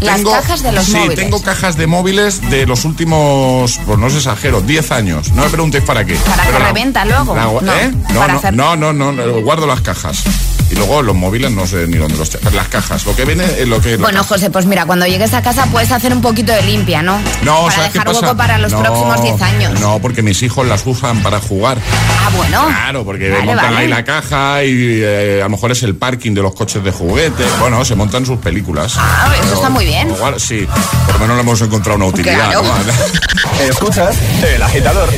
Las 0.01 0.23
cajas 0.23 0.63
de 0.63 0.73
los 0.73 0.87
sí, 0.87 0.93
móviles. 0.97 1.17
tengo 1.17 1.43
cajas 1.43 1.77
de 1.77 1.87
móviles 1.87 2.41
de 2.51 2.67
los 2.67 2.85
últimos, 2.87 3.79
pues 3.85 3.99
no 3.99 4.07
os 4.07 4.15
exagero, 4.15 4.61
10 4.63 4.93
años. 4.93 5.31
No 5.33 5.43
me 5.45 5.51
preguntéis 5.51 5.85
para 5.85 6.05
qué. 6.07 6.15
Para 6.15 6.45
Pero 6.45 6.57
que 6.57 6.63
la- 6.63 6.69
reventa 6.69 7.05
luego. 7.05 7.35
la- 7.35 7.43
No, 7.45 7.61
¿eh? 7.75 7.91
No, 8.11 8.21
para 8.21 8.33
no, 8.33 8.39
hacer- 8.39 8.55
no, 8.55 8.77
no, 8.77 8.93
no, 8.95 9.13
no, 9.13 9.41
guardo 9.43 9.67
las 9.67 9.81
cajas. 9.83 10.23
Y 10.71 10.77
luego 10.77 11.03
los 11.03 11.17
móviles 11.17 11.51
no 11.51 11.67
sé 11.67 11.87
ni 11.89 11.97
dónde 11.97 12.17
los 12.17 12.31
tengo. 12.31 12.49
Las 12.51 12.69
cajas, 12.69 13.05
lo 13.05 13.15
que 13.17 13.25
viene 13.25 13.45
es 13.59 13.67
lo 13.67 13.81
que... 13.81 13.97
Bueno, 13.97 14.23
José, 14.23 14.51
pues 14.51 14.67
mira, 14.67 14.87
cuando 14.87 15.05
llegues 15.07 15.35
a 15.35 15.43
casa 15.43 15.67
puedes 15.67 15.91
hacer 15.91 16.13
un 16.13 16.23
poquito 16.23 16.53
de 16.53 16.63
limpia, 16.63 17.03
¿no? 17.03 17.19
no, 17.43 17.63
para 17.65 17.75
¿sabes 17.75 17.89
qué 17.91 17.99
dejar 17.99 18.07
pasa? 18.07 18.21
hueco 18.21 18.37
para 18.37 18.59
los 18.59 18.71
No, 18.73 18.79
próximos 18.81 19.23
10 19.23 19.43
años. 19.43 19.81
No, 19.81 19.99
porque 20.01 20.23
mis 20.23 20.43
hijos 20.43 20.67
las 20.69 20.87
usan 20.87 21.23
para 21.23 21.41
jugar. 21.41 21.79
Ah, 22.25 22.31
bueno. 22.37 22.67
Claro, 22.69 23.05
porque 23.05 23.31
Vale, 23.31 23.45
montan 23.47 23.65
vale. 23.67 23.77
ahí 23.79 23.89
la 23.89 24.05
caja 24.05 24.63
y 24.65 25.01
eh, 25.03 25.41
a 25.41 25.45
lo 25.45 25.51
mejor 25.51 25.73
es 25.73 25.83
el 25.83 25.97
parking 25.97 26.35
de 26.35 26.43
los 26.43 26.55
coches 26.55 26.85
de 26.85 26.93
juguete. 26.93 27.45
Bueno, 27.59 27.85
se 27.85 27.97
montan 27.97 28.25
sus 28.25 28.39
películas. 28.39 28.95
Ah, 28.97 29.29
eso 29.35 29.43
Pero 29.43 29.55
está 29.57 29.71
muy 29.71 29.85
bien. 29.85 30.09
igual, 30.11 30.39
sí, 30.41 30.67
por 31.07 31.15
lo 31.15 31.21
menos 31.21 31.37
le 31.37 31.43
hemos 31.43 31.61
encontrado 31.63 31.97
una 31.97 32.07
utilidad. 32.07 32.51
Claro. 32.51 32.63
¿no? 32.63 33.65
Escuchas 33.65 34.17
El 34.55 34.63
Agitador 34.63 35.09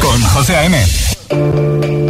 con 0.00 0.22
José 0.24 0.56
A.M. 0.56 2.09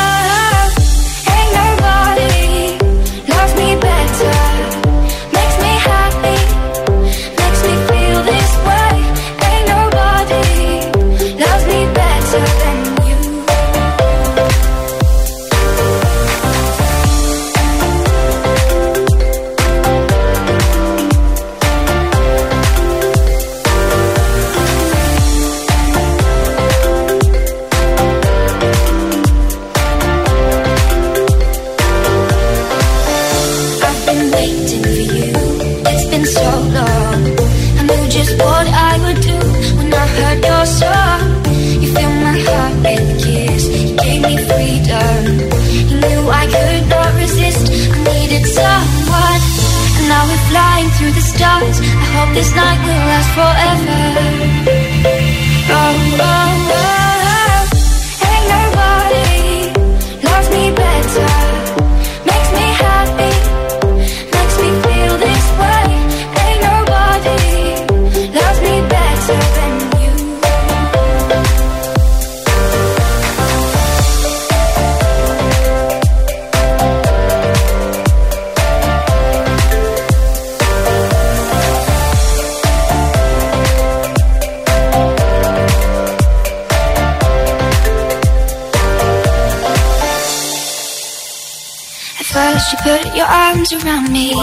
Around 93.73 94.11
me 94.11 94.33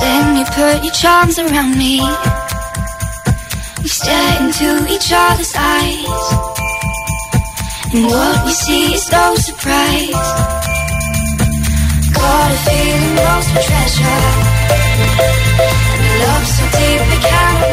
Then 0.00 0.36
you 0.38 0.44
put 0.46 0.82
your 0.84 0.92
charms 0.92 1.38
around 1.38 1.78
me 1.78 2.00
We 3.82 3.88
stare 3.88 4.42
into 4.42 4.68
each 4.92 5.10
other's 5.12 5.54
eyes. 5.56 6.50
And 7.92 8.06
what 8.06 8.44
we 8.44 8.52
see 8.52 8.94
is 8.94 9.10
no 9.10 9.34
surprise. 9.36 10.10
Got 12.14 12.50
a 12.52 12.58
feeling 12.66 13.16
for 13.50 13.62
treasure. 13.68 14.22
And 15.92 16.06
a 16.06 16.12
love 16.22 16.46
so 16.54 16.64
deep 16.76 17.00
we 17.10 17.16
cannot 17.28 17.69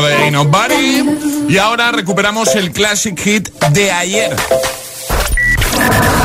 de 0.00 0.30
Nobody. 0.30 1.04
Y 1.48 1.58
ahora 1.58 1.92
recuperamos 1.92 2.54
el 2.54 2.72
classic 2.72 3.18
hit 3.20 3.48
de 3.72 3.92
ayer. 3.92 4.34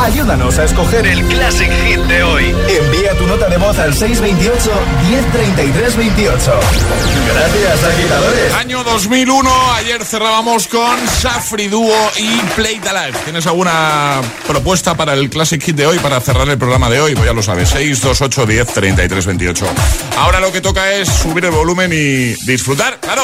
Ayúdanos 0.03 0.57
a 0.57 0.63
escoger 0.63 1.05
el 1.05 1.23
Classic 1.25 1.69
Hit 1.69 1.99
de 1.99 2.23
hoy. 2.23 2.55
Envía 2.69 3.13
tu 3.17 3.27
nota 3.27 3.49
de 3.49 3.57
voz 3.57 3.77
al 3.77 3.93
628 3.93 4.71
1033 5.09 5.97
28. 5.97 6.59
Gracias, 7.33 7.83
agitadores. 7.83 8.53
Año 8.53 8.83
2001, 8.83 9.73
ayer 9.73 10.05
cerrábamos 10.05 10.67
con 10.67 10.95
Safri 11.07 11.67
Duo 11.67 11.93
y 12.17 12.39
Play 12.55 12.79
the. 12.79 12.89
¿Tienes 13.25 13.45
alguna 13.47 14.21
propuesta 14.47 14.95
para 14.95 15.13
el 15.13 15.29
Classic 15.29 15.61
Hit 15.61 15.75
de 15.75 15.87
hoy, 15.87 15.99
para 15.99 16.21
cerrar 16.21 16.47
el 16.47 16.57
programa 16.57 16.89
de 16.89 17.01
hoy? 17.01 17.13
Pues 17.13 17.25
ya 17.25 17.33
lo 17.33 17.43
sabes, 17.43 17.69
628 17.69 18.45
10 18.45 18.67
33 18.73 19.25
28. 19.25 19.65
Ahora 20.17 20.39
lo 20.39 20.51
que 20.51 20.61
toca 20.61 20.93
es 20.93 21.09
subir 21.09 21.45
el 21.45 21.51
volumen 21.51 21.91
y 21.91 22.33
disfrutar, 22.45 22.99
claro. 22.99 23.23